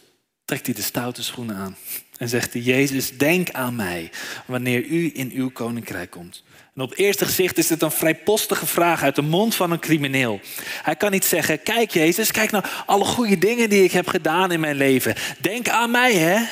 trekt 0.46 0.66
hij 0.66 0.76
de 0.76 0.82
stoute 0.82 1.24
schoenen 1.24 1.56
aan. 1.56 1.78
En 2.18 2.30
zegt 2.30 2.54
hij, 2.54 2.62
Jezus, 2.62 3.18
denk 3.18 3.52
aan 3.52 3.76
mij 3.76 4.12
wanneer 4.46 4.84
u 4.84 5.12
in 5.14 5.32
uw 5.32 5.52
koninkrijk 5.52 6.10
komt. 6.10 6.44
En 6.76 6.82
op 6.82 6.94
eerste 6.98 7.26
gezicht 7.26 7.58
is 7.58 7.70
het 7.70 7.82
een 7.82 7.92
vrijpostige 7.92 8.66
vraag 8.66 9.04
uit 9.04 9.16
de 9.16 9.22
mond 9.22 9.56
van 9.56 9.72
een 9.72 9.80
crimineel. 9.80 10.40
Hij 10.84 10.96
kan 10.96 11.12
niet 11.12 11.26
zeggen, 11.26 11.64
kijk 11.64 11.92
Jezus, 11.92 12.32
kijk 12.32 12.52
naar 12.52 12.84
alle 12.86 13.06
goede 13.06 13.38
dingen 13.38 13.70
die 13.70 13.84
ik 13.84 13.92
heb 13.92 14.08
gedaan 14.08 14.52
in 14.52 14.60
mijn 14.60 14.76
leven. 14.76 15.16
Denk 15.40 15.70
aan 15.70 15.92
mij, 15.92 16.14
hè? 16.14 16.36
Dat 16.36 16.48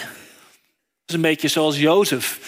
is 1.05 1.15
een 1.15 1.21
beetje 1.21 1.47
zoals 1.47 1.77
Jozef 1.77 2.39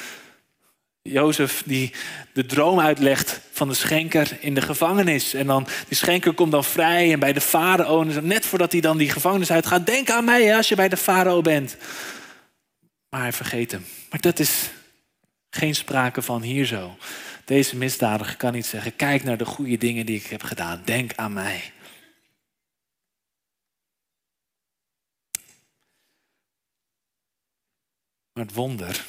Jozef 1.10 1.63
die 1.66 1.94
de 2.34 2.46
droom 2.46 2.80
uitlegt 2.80 3.39
van 3.52 3.68
de 3.68 3.74
schenker 3.74 4.38
in 4.39 4.54
de 4.54 4.62
gevangenis. 4.62 5.34
En 5.34 5.48
dan, 5.48 5.68
die 5.88 5.98
schenker 5.98 6.34
komt 6.34 6.52
dan 6.52 6.63
vrij 6.63 7.12
en 7.12 7.20
bij 7.20 7.34
de 7.34 7.42
farao. 7.42 8.04
Net 8.04 8.46
voordat 8.46 8.72
hij 8.72 8.82
dan 8.82 8.98
die 8.98 9.10
gevangenis 9.10 9.52
uitgaat. 9.52 9.86
Denk 9.86 10.10
aan 10.10 10.26
mij 10.26 10.56
als 10.56 10.70
je 10.70 10.76
bij 10.76 10.89
de 10.89 10.98
farao 10.98 11.42
bent. 11.42 11.78
Maar 13.10 13.22
hij 13.22 13.34
vergeet 13.34 13.72
hem. 13.72 13.86
Maar 14.10 14.22
dat 14.22 14.39
is 14.39 14.70
geen 15.50 15.76
sprake 15.76 16.22
van 16.22 16.42
hier 16.42 16.66
zo. 16.66 16.98
Deze 17.46 17.76
misdadiger 17.76 18.38
kan 18.38 18.54
niet 18.54 18.66
zeggen, 18.66 18.96
kijk 18.96 19.24
naar 19.24 19.38
de 19.38 19.46
goede 19.46 19.78
dingen 19.78 20.06
die 20.06 20.20
ik 20.20 20.26
heb 20.26 20.44
gedaan. 20.44 20.82
Denk 20.86 21.16
aan 21.16 21.34
mij. 21.34 21.72
Maar 28.34 28.46
het 28.46 28.54
wonder 28.54 29.06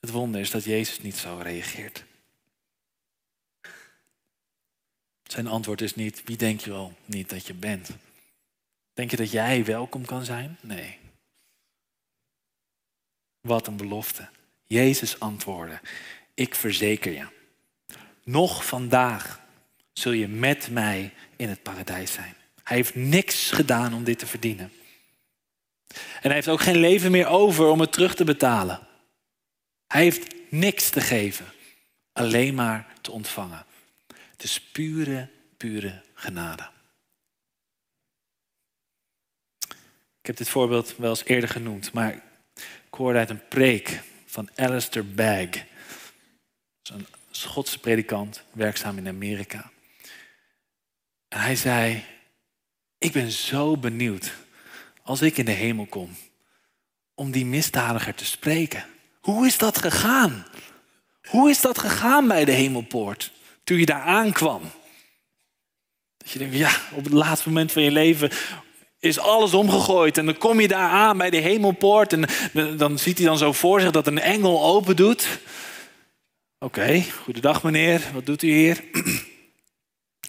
het 0.00 0.10
wonder 0.10 0.40
is 0.40 0.50
dat 0.50 0.64
Jezus 0.64 1.00
niet 1.00 1.16
zo 1.16 1.40
reageert. 1.42 2.04
Zijn 5.22 5.46
antwoord 5.46 5.80
is 5.80 5.94
niet, 5.94 6.22
wie 6.24 6.36
denk 6.36 6.60
je 6.60 6.70
wel 6.70 6.92
niet 7.04 7.30
dat 7.30 7.46
je 7.46 7.54
bent? 7.54 7.90
Denk 8.94 9.10
je 9.10 9.16
dat 9.16 9.30
jij 9.30 9.64
welkom 9.64 10.04
kan 10.04 10.24
zijn? 10.24 10.58
Nee. 10.60 10.98
Wat 13.40 13.66
een 13.66 13.76
belofte. 13.76 14.28
Jezus 14.66 15.20
antwoordde, 15.20 15.80
ik 16.34 16.54
verzeker 16.54 17.12
je, 17.12 17.26
nog 18.24 18.66
vandaag 18.66 19.40
zul 19.92 20.12
je 20.12 20.28
met 20.28 20.70
mij 20.70 21.12
in 21.36 21.48
het 21.48 21.62
paradijs 21.62 22.12
zijn. 22.12 22.34
Hij 22.62 22.76
heeft 22.76 22.94
niks 22.94 23.50
gedaan 23.50 23.94
om 23.94 24.04
dit 24.04 24.18
te 24.18 24.26
verdienen. 24.26 24.72
En 25.88 26.20
hij 26.20 26.34
heeft 26.34 26.48
ook 26.48 26.60
geen 26.60 26.76
leven 26.76 27.10
meer 27.10 27.26
over 27.26 27.66
om 27.66 27.80
het 27.80 27.92
terug 27.92 28.14
te 28.14 28.24
betalen. 28.24 28.88
Hij 29.90 30.02
heeft 30.02 30.34
niks 30.50 30.90
te 30.90 31.00
geven, 31.00 31.46
alleen 32.12 32.54
maar 32.54 32.94
te 33.00 33.10
ontvangen. 33.10 33.66
Het 34.06 34.42
is 34.42 34.60
pure, 34.60 35.28
pure 35.56 36.02
genade. 36.14 36.68
Ik 40.20 40.26
heb 40.26 40.36
dit 40.36 40.48
voorbeeld 40.48 40.96
wel 40.96 41.10
eens 41.10 41.24
eerder 41.24 41.48
genoemd, 41.48 41.92
maar 41.92 42.14
ik 42.86 42.94
hoorde 42.94 43.18
uit 43.18 43.30
een 43.30 43.48
preek 43.48 44.00
van 44.26 44.48
Alistair 44.54 45.14
Bagg. 45.14 45.64
Een 46.82 47.06
Schotse 47.30 47.78
predikant, 47.78 48.42
werkzaam 48.52 48.98
in 48.98 49.08
Amerika. 49.08 49.70
En 51.28 51.40
hij 51.40 51.56
zei, 51.56 52.04
ik 52.98 53.12
ben 53.12 53.30
zo 53.30 53.76
benieuwd 53.76 54.34
als 55.02 55.22
ik 55.22 55.36
in 55.36 55.44
de 55.44 55.50
hemel 55.50 55.86
kom 55.86 56.16
om 57.14 57.30
die 57.30 57.46
misdadiger 57.46 58.14
te 58.14 58.24
spreken. 58.24 58.84
Hoe 59.20 59.46
is 59.46 59.58
dat 59.58 59.78
gegaan? 59.78 60.46
Hoe 61.28 61.50
is 61.50 61.60
dat 61.60 61.78
gegaan 61.78 62.28
bij 62.28 62.44
de 62.44 62.52
hemelpoort 62.52 63.32
toen 63.64 63.78
je 63.78 63.86
daar 63.86 64.02
aankwam? 64.02 64.62
Dat 66.16 66.30
je 66.30 66.38
denkt, 66.38 66.56
ja, 66.56 66.70
op 66.94 67.04
het 67.04 67.12
laatste 67.12 67.48
moment 67.48 67.72
van 67.72 67.82
je 67.82 67.90
leven 67.90 68.30
is 68.98 69.18
alles 69.18 69.54
omgegooid. 69.54 70.18
En 70.18 70.24
dan 70.24 70.38
kom 70.38 70.60
je 70.60 70.68
daar 70.68 70.90
aan 70.90 71.18
bij 71.18 71.30
de 71.30 71.36
hemelpoort 71.36 72.12
en 72.12 72.28
dan 72.76 72.98
ziet 72.98 73.18
hij 73.18 73.26
dan 73.26 73.38
zo 73.38 73.52
voor 73.52 73.80
zich 73.80 73.90
dat 73.90 74.06
een 74.06 74.20
engel 74.20 74.64
open 74.64 74.96
doet. 74.96 75.40
Oké, 76.58 77.04
goedendag 77.22 77.62
meneer, 77.62 78.02
wat 78.12 78.26
doet 78.26 78.42
u 78.42 78.48
hier? 78.48 78.84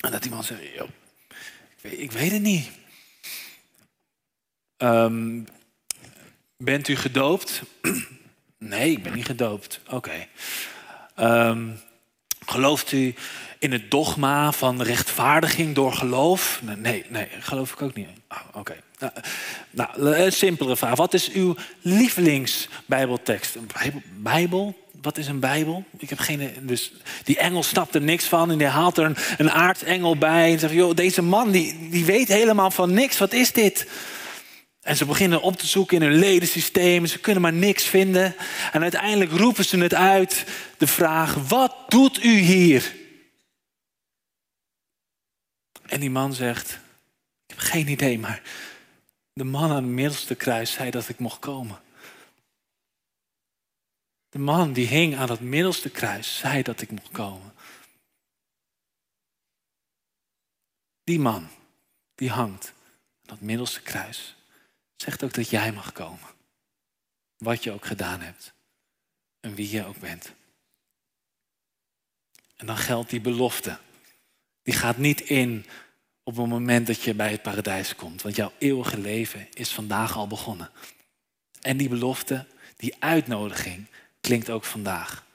En 0.01 0.11
dat 0.11 0.21
die 0.21 0.31
man 0.31 0.43
zegt, 0.43 0.61
ik, 0.61 0.87
weet, 1.81 1.99
ik 1.99 2.11
weet 2.11 2.31
het 2.31 2.41
niet. 2.41 2.69
Um, 4.77 5.47
bent 6.57 6.87
u 6.87 6.95
gedoopt? 6.95 7.61
Nee, 8.63 8.91
ik 8.91 9.03
ben 9.03 9.13
niet 9.13 9.25
gedoopt. 9.25 9.79
Oké. 9.89 10.27
Ehm, 11.15 11.67
gelooft 12.45 12.91
u 12.91 13.15
in 13.59 13.71
het 13.71 13.91
dogma 13.91 14.51
van 14.51 14.81
rechtvaardiging 14.81 15.75
door 15.75 15.93
geloof? 15.93 16.61
Nee, 16.77 17.05
nee, 17.09 17.27
geloof 17.39 17.71
ik 17.71 17.81
ook 17.81 17.93
niet. 17.93 18.07
Oh, 18.29 18.37
Oké. 18.53 18.75
Nou, 18.99 19.11
nou, 19.71 20.15
een 20.15 20.31
simpelere 20.31 20.77
vraag. 20.77 20.95
Wat 20.95 21.13
is 21.13 21.31
uw 21.31 21.55
lievelingsbijbeltekst? 21.81 23.55
Een 23.55 24.03
bijbel, 24.17 24.75
wat 25.01 25.17
is 25.17 25.27
een 25.27 25.39
Bijbel? 25.39 25.83
Ik 25.97 26.09
heb 26.09 26.19
geen. 26.19 26.51
Dus 26.61 26.91
die 27.23 27.37
engel 27.37 27.63
snapt 27.63 27.95
er 27.95 28.01
niks 28.01 28.25
van 28.25 28.51
en 28.51 28.57
die 28.57 28.67
haalt 28.67 28.97
er 28.97 29.05
een, 29.05 29.17
een 29.37 29.51
aartsengel 29.51 30.17
bij 30.17 30.51
en 30.51 30.59
zegt: 30.59 30.73
joh, 30.73 30.95
deze 30.95 31.21
man 31.21 31.51
die, 31.51 31.89
die 31.89 32.05
weet 32.05 32.27
helemaal 32.27 32.71
van 32.71 32.93
niks. 32.93 33.17
Wat 33.17 33.33
is 33.33 33.51
dit? 33.51 33.87
En 34.81 34.95
ze 34.95 35.05
beginnen 35.05 35.41
op 35.41 35.55
te 35.55 35.67
zoeken 35.67 36.01
in 36.01 36.09
hun 36.09 36.19
ledensysteem. 36.19 37.05
Ze 37.05 37.19
kunnen 37.19 37.41
maar 37.41 37.53
niks 37.53 37.83
vinden. 37.83 38.35
En 38.71 38.81
uiteindelijk 38.81 39.31
roepen 39.31 39.65
ze 39.65 39.77
het 39.77 39.93
uit, 39.93 40.45
de 40.77 40.87
vraag: 40.87 41.33
Wat 41.33 41.75
doet 41.87 42.23
u 42.23 42.37
hier? 42.37 42.95
En 45.85 45.99
die 45.99 46.09
man 46.09 46.33
zegt: 46.33 46.71
Ik 46.71 46.79
heb 47.47 47.57
geen 47.57 47.87
idee, 47.87 48.19
maar 48.19 48.41
de 49.33 49.43
man 49.43 49.69
aan 49.69 49.75
het 49.75 49.85
middelste 49.85 50.35
kruis 50.35 50.71
zei 50.71 50.89
dat 50.89 51.09
ik 51.09 51.19
mocht 51.19 51.39
komen. 51.39 51.81
De 54.29 54.39
man 54.39 54.73
die 54.73 54.87
hing 54.87 55.17
aan 55.17 55.29
het 55.29 55.39
middelste 55.39 55.89
kruis 55.89 56.37
zei 56.37 56.61
dat 56.61 56.81
ik 56.81 56.91
mocht 56.91 57.11
komen. 57.11 57.53
Die 61.03 61.19
man 61.19 61.49
die 62.15 62.29
hangt 62.29 62.73
aan 63.25 63.35
het 63.35 63.41
middelste 63.41 63.81
kruis 63.81 64.35
zegt 65.01 65.23
ook 65.23 65.33
dat 65.33 65.49
jij 65.49 65.71
mag 65.71 65.91
komen. 65.91 66.29
Wat 67.37 67.63
je 67.63 67.71
ook 67.71 67.85
gedaan 67.85 68.21
hebt 68.21 68.53
en 69.39 69.55
wie 69.55 69.69
je 69.69 69.85
ook 69.85 69.99
bent. 69.99 70.33
En 72.55 72.65
dan 72.65 72.77
geldt 72.77 73.09
die 73.09 73.21
belofte. 73.21 73.77
Die 74.63 74.73
gaat 74.73 74.97
niet 74.97 75.21
in 75.21 75.65
op 76.23 76.35
het 76.35 76.47
moment 76.47 76.87
dat 76.87 77.01
je 77.01 77.13
bij 77.13 77.31
het 77.31 77.41
paradijs 77.41 77.95
komt. 77.95 78.21
Want 78.21 78.35
jouw 78.35 78.53
eeuwige 78.57 78.97
leven 78.97 79.47
is 79.53 79.71
vandaag 79.71 80.15
al 80.15 80.27
begonnen. 80.27 80.71
En 81.61 81.77
die 81.77 81.89
belofte, 81.89 82.47
die 82.75 82.95
uitnodiging, 82.99 83.87
klinkt 84.19 84.49
ook 84.49 84.63
vandaag. 84.63 85.25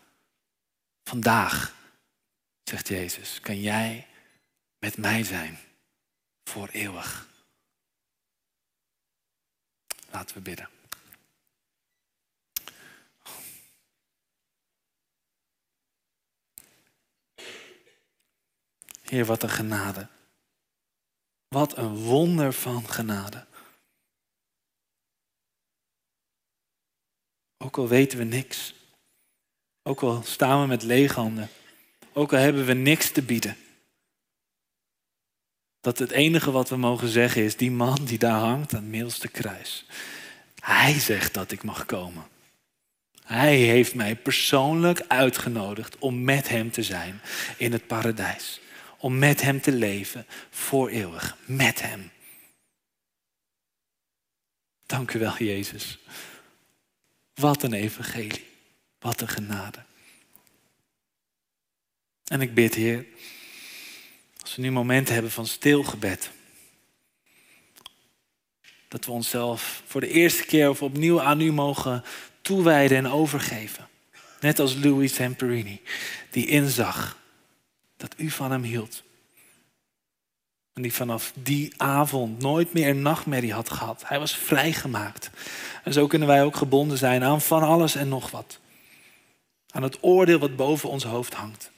Vandaag, 1.05 1.75
zegt 2.63 2.89
Jezus, 2.89 3.41
kan 3.41 3.61
jij 3.61 4.07
met 4.79 4.97
mij 4.97 5.25
zijn 5.25 5.59
voor 6.45 6.69
eeuwig. 6.69 7.35
Laten 10.17 10.37
we 10.37 10.43
bidden. 10.43 10.69
Heer, 19.03 19.25
wat 19.25 19.43
een 19.43 19.49
genade. 19.49 20.09
Wat 21.49 21.77
een 21.77 21.95
wonder 21.95 22.53
van 22.53 22.89
genade. 22.89 23.47
Ook 27.57 27.79
al 27.79 27.89
weten 27.89 28.19
we 28.19 28.25
niks. 28.25 28.75
Ook 29.83 30.03
al 30.03 30.23
staan 30.23 30.61
we 30.61 30.67
met 30.67 30.83
lege 30.83 31.21
handen. 31.21 31.49
Ook 32.13 32.33
al 32.33 32.39
hebben 32.39 32.67
we 32.67 32.73
niks 32.73 33.11
te 33.11 33.23
bieden. 33.23 33.57
Dat 35.87 35.99
het 35.99 36.11
enige 36.11 36.51
wat 36.51 36.69
we 36.69 36.77
mogen 36.77 37.09
zeggen 37.09 37.43
is, 37.43 37.57
die 37.57 37.71
man 37.71 38.05
die 38.05 38.19
daar 38.19 38.41
hangt 38.41 38.75
aan 38.75 38.81
het 38.81 38.91
middelste 38.91 39.29
kruis. 39.29 39.87
Hij 40.61 40.99
zegt 40.99 41.35
dat 41.35 41.51
ik 41.51 41.63
mag 41.63 41.87
komen. 41.87 42.27
Hij 43.25 43.57
heeft 43.57 43.95
mij 43.95 44.17
persoonlijk 44.17 45.01
uitgenodigd 45.09 45.99
om 45.99 46.25
met 46.25 46.49
hem 46.49 46.71
te 46.71 46.83
zijn 46.83 47.21
in 47.57 47.73
het 47.73 47.87
paradijs. 47.87 48.61
Om 48.99 49.19
met 49.19 49.43
hem 49.43 49.61
te 49.61 49.73
leven 49.73 50.27
voor 50.51 50.89
eeuwig. 50.89 51.37
Met 51.45 51.83
hem. 51.83 52.11
Dank 54.87 55.13
u 55.13 55.19
wel, 55.19 55.37
Jezus. 55.37 55.99
Wat 57.35 57.63
een 57.63 57.75
evangelie. 57.75 58.47
Wat 58.99 59.21
een 59.21 59.29
genade. 59.29 59.79
En 62.25 62.41
ik 62.41 62.55
bid, 62.55 62.75
Heer, 62.75 63.07
als 64.47 64.57
we 64.57 64.63
nu 64.63 64.71
momenten 64.71 65.15
hebben 65.15 65.33
van 65.33 65.47
stilgebed. 65.47 66.31
Dat 68.89 69.05
we 69.05 69.13
onszelf 69.13 69.83
voor 69.87 70.01
de 70.01 70.09
eerste 70.09 70.45
keer 70.45 70.69
of 70.69 70.83
opnieuw 70.83 71.23
aan 71.23 71.41
u 71.41 71.53
mogen 71.53 72.05
toewijden 72.41 72.99
en 72.99 73.11
overgeven. 73.11 73.89
Net 74.41 74.59
als 74.59 74.75
Louis 74.75 75.15
Zamperini, 75.15 75.81
die 76.31 76.47
inzag 76.47 77.19
dat 77.97 78.15
u 78.17 78.31
van 78.31 78.51
hem 78.51 78.63
hield. 78.63 79.03
En 80.73 80.83
die 80.83 80.95
vanaf 80.95 81.33
die 81.35 81.73
avond 81.77 82.39
nooit 82.39 82.73
meer 82.73 82.89
een 82.89 83.03
nachtmerrie 83.03 83.53
had 83.53 83.71
gehad. 83.71 84.03
Hij 84.07 84.19
was 84.19 84.37
vrijgemaakt. 84.37 85.31
En 85.85 85.93
zo 85.93 86.07
kunnen 86.07 86.29
wij 86.29 86.45
ook 86.45 86.57
gebonden 86.57 86.99
zijn 86.99 87.25
aan 87.25 87.41
van 87.41 87.63
alles 87.63 87.95
en 87.95 88.09
nog 88.09 88.31
wat. 88.31 88.59
Aan 89.71 89.83
het 89.83 89.99
oordeel 90.01 90.39
wat 90.39 90.57
boven 90.57 90.89
ons 90.89 91.05
hoofd 91.05 91.35
hangt. 91.35 91.71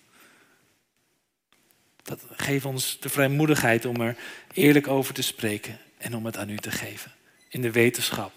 Dat 2.08 2.24
geeft 2.30 2.64
ons 2.64 2.98
de 3.00 3.08
vrijmoedigheid 3.08 3.84
om 3.84 4.00
er 4.00 4.16
eerlijk 4.52 4.88
over 4.88 5.14
te 5.14 5.22
spreken 5.22 5.78
en 5.98 6.14
om 6.14 6.26
het 6.26 6.36
aan 6.36 6.48
u 6.48 6.56
te 6.56 6.70
geven. 6.70 7.12
In 7.48 7.62
de 7.62 7.70
wetenschap 7.70 8.32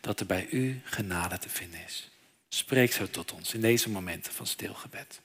dat 0.00 0.20
er 0.20 0.26
bij 0.26 0.46
u 0.50 0.80
genade 0.84 1.38
te 1.38 1.48
vinden 1.48 1.80
is. 1.86 2.10
Spreek 2.48 2.92
zo 2.92 3.06
tot 3.10 3.32
ons 3.32 3.54
in 3.54 3.60
deze 3.60 3.90
momenten 3.90 4.32
van 4.32 4.46
stilgebed. 4.46 5.20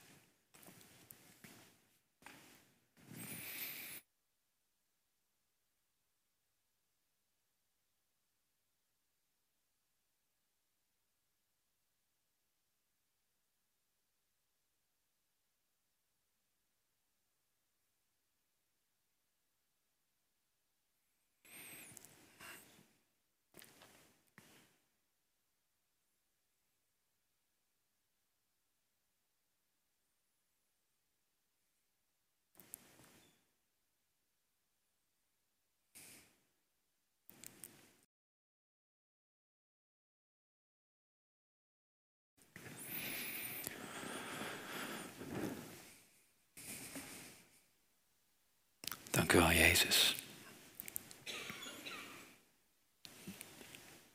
Dank 49.12 49.32
u 49.32 49.38
wel, 49.38 49.50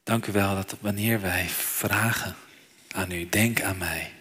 Dank 0.04 0.26
u 0.26 0.32
wel 0.32 0.56
dat 0.56 0.76
wanneer 0.80 1.22
wij 1.22 1.50
vragen 1.50 2.36
aan 2.92 3.12
u, 3.12 3.30
denk 3.30 3.62
aan 3.62 3.78
mij, 3.78 4.14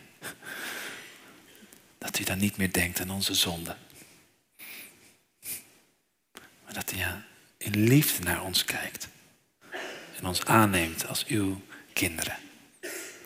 dat 1.99 2.19
u 2.19 2.25
dan 2.25 2.39
niet 2.39 2.57
meer 2.57 2.73
denkt 2.73 3.01
aan 3.01 3.11
onze 3.11 3.35
zonde. 3.35 3.77
Maar 6.65 6.75
dat 6.75 6.93
u 6.93 6.97
in 7.59 7.89
liefde 7.89 8.23
naar 8.23 8.43
ons 8.43 8.65
kijkt 8.65 9.09
en 10.17 10.27
ons 10.27 10.45
aanneemt 10.45 11.07
als 11.07 11.27
uw 11.27 11.63
kinderen. 11.93 12.37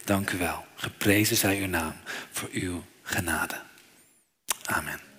Dank 0.04 0.30
u 0.30 0.38
wel. 0.38 0.64
Geprezen 0.74 1.36
zij 1.36 1.60
uw 1.60 1.66
naam 1.66 1.94
voor 2.30 2.48
uw 2.52 2.84
genade. 3.02 3.62
Amen. 4.64 5.09